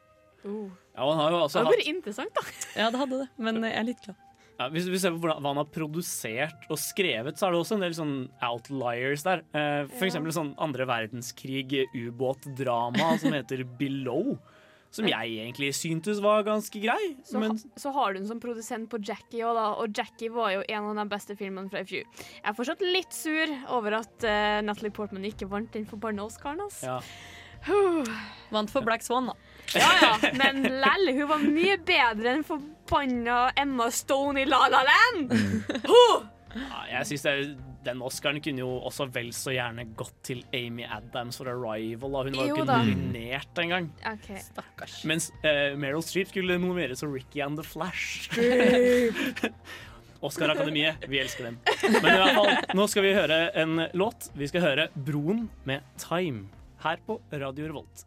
[0.47, 2.43] Ja, og han har jo også Det hadde vært interessant, da.
[2.79, 4.15] Ja, det hadde det, men jeg er litt glad.
[4.57, 7.75] Ja, hvis vi ser på hva han har produsert og skrevet, så er det også
[7.75, 8.13] en del sånn
[8.47, 9.43] outliers der.
[9.53, 14.31] Eh, for eksempel sånn andre verdenskrig-ubåtdrama som heter Below.
[14.97, 17.13] Som jeg egentlig syntes var ganske grei.
[17.27, 19.67] Så, men ha, så har du en som produsent på Jackie òg, da.
[19.81, 22.05] Og Jackie var jo en av de beste filmene fra i fjor.
[22.19, 26.63] Jeg er fortsatt litt sur over at uh, Natalie Portman ikke vant den forbanna Oscaren.
[26.67, 26.83] ass.
[26.85, 26.99] ja.
[28.53, 29.33] Vant for Black Swan, da.
[29.75, 34.83] Ja ja, men lell, hun var mye bedre enn forbanna Emma Stone i La La
[34.87, 35.33] Land!
[35.89, 36.21] Huh!
[36.57, 37.33] Ja, jeg synes det,
[37.87, 42.11] Den Oscaren kunne jo også vel så gjerne gått til Amy Adams for 'Arrival'.
[42.17, 42.23] Da.
[42.27, 42.77] Hun var jo ikke da.
[42.83, 43.91] nominert engang.
[44.43, 48.29] Stakkars Mens uh, Meryl Streep skulle nomineres som Ricky and the Flash.
[50.27, 51.59] Oscar-akademiet, vi elsker dem.
[52.01, 54.31] Men i hvert fall, nå skal vi høre en låt.
[54.33, 56.47] Vi skal høre 'Broen' med 'Time'
[56.83, 58.05] her på Radio Revolt.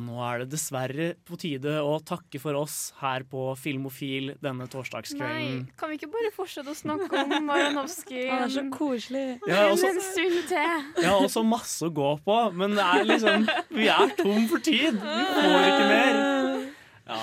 [0.00, 4.70] Nå er det dessverre på tide å takke for oss her på Filmofil denne Nei,
[4.72, 5.66] torsdagskvelden.
[5.76, 9.26] kan vi ikke bare fortsette å snakke om Marianovskij Han er så koselig.
[9.48, 11.02] Ja, også- en stund til?
[11.02, 14.58] Ja, har også masse å gå på, men det er liksom Vi er tom for
[14.58, 14.92] tid.
[14.94, 16.72] Vi får ikke mer.
[17.08, 17.20] Ja.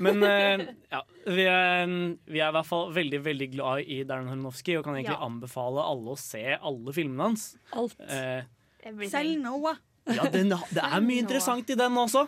[0.00, 1.86] Men eh, ja, vi, er,
[2.26, 5.24] vi er i hvert fall veldig veldig glad i Darren Holinovsky og kan egentlig Ja.
[5.24, 7.56] anbefale alle å se alle filmene hans.
[7.72, 7.94] Alt.
[8.08, 8.42] Eh,
[9.08, 9.78] Selv Noah.
[10.06, 12.26] Ja, den, det er mye interessant i den også.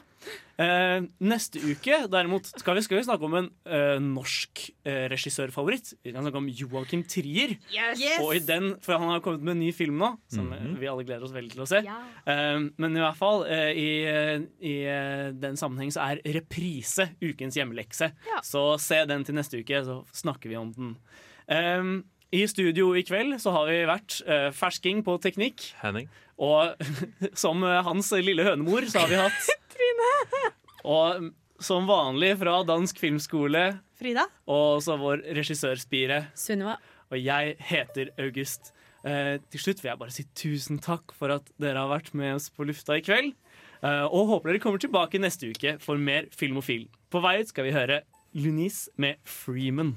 [0.59, 5.93] Eh, neste uke derimot skal vi, skal vi snakke om en eh, norsk eh, regissørfavoritt.
[6.03, 7.55] Vi kan snakke om Joakim Trier.
[7.71, 8.03] Yes.
[8.25, 10.91] Og i den, For han har kommet med en ny film nå, som eh, vi
[10.91, 11.85] alle gleder oss veldig til å se.
[11.87, 13.89] Eh, men i hvert fall, eh, i,
[14.59, 18.11] i eh, den sammenheng så er reprise ukens hjemmelekse.
[18.27, 18.43] Ja.
[18.43, 20.97] Så se den til neste uke, så snakker vi om den.
[21.47, 21.93] Eh,
[22.35, 25.71] I studio i kveld så har vi vært eh, fersking på teknikk.
[25.81, 26.11] Henning.
[26.39, 26.79] Og
[27.43, 29.43] som eh, hans lille hønemor så har vi hatt
[30.89, 31.31] Og
[31.63, 33.65] som vanlig fra Dansk Filmskole
[33.99, 34.29] Frida?
[34.47, 36.29] og så vår regissørspire.
[36.39, 36.77] Sunniva.
[37.11, 38.73] Og jeg heter August.
[39.03, 42.37] Eh, til slutt vil jeg bare si tusen takk for at dere har vært med
[42.39, 43.35] oss på lufta i kveld.
[43.83, 46.87] Eh, og håper dere kommer tilbake neste uke for mer Filmofil.
[47.11, 48.03] På vei ut skal vi høre
[48.39, 49.97] Lunis med Freeman.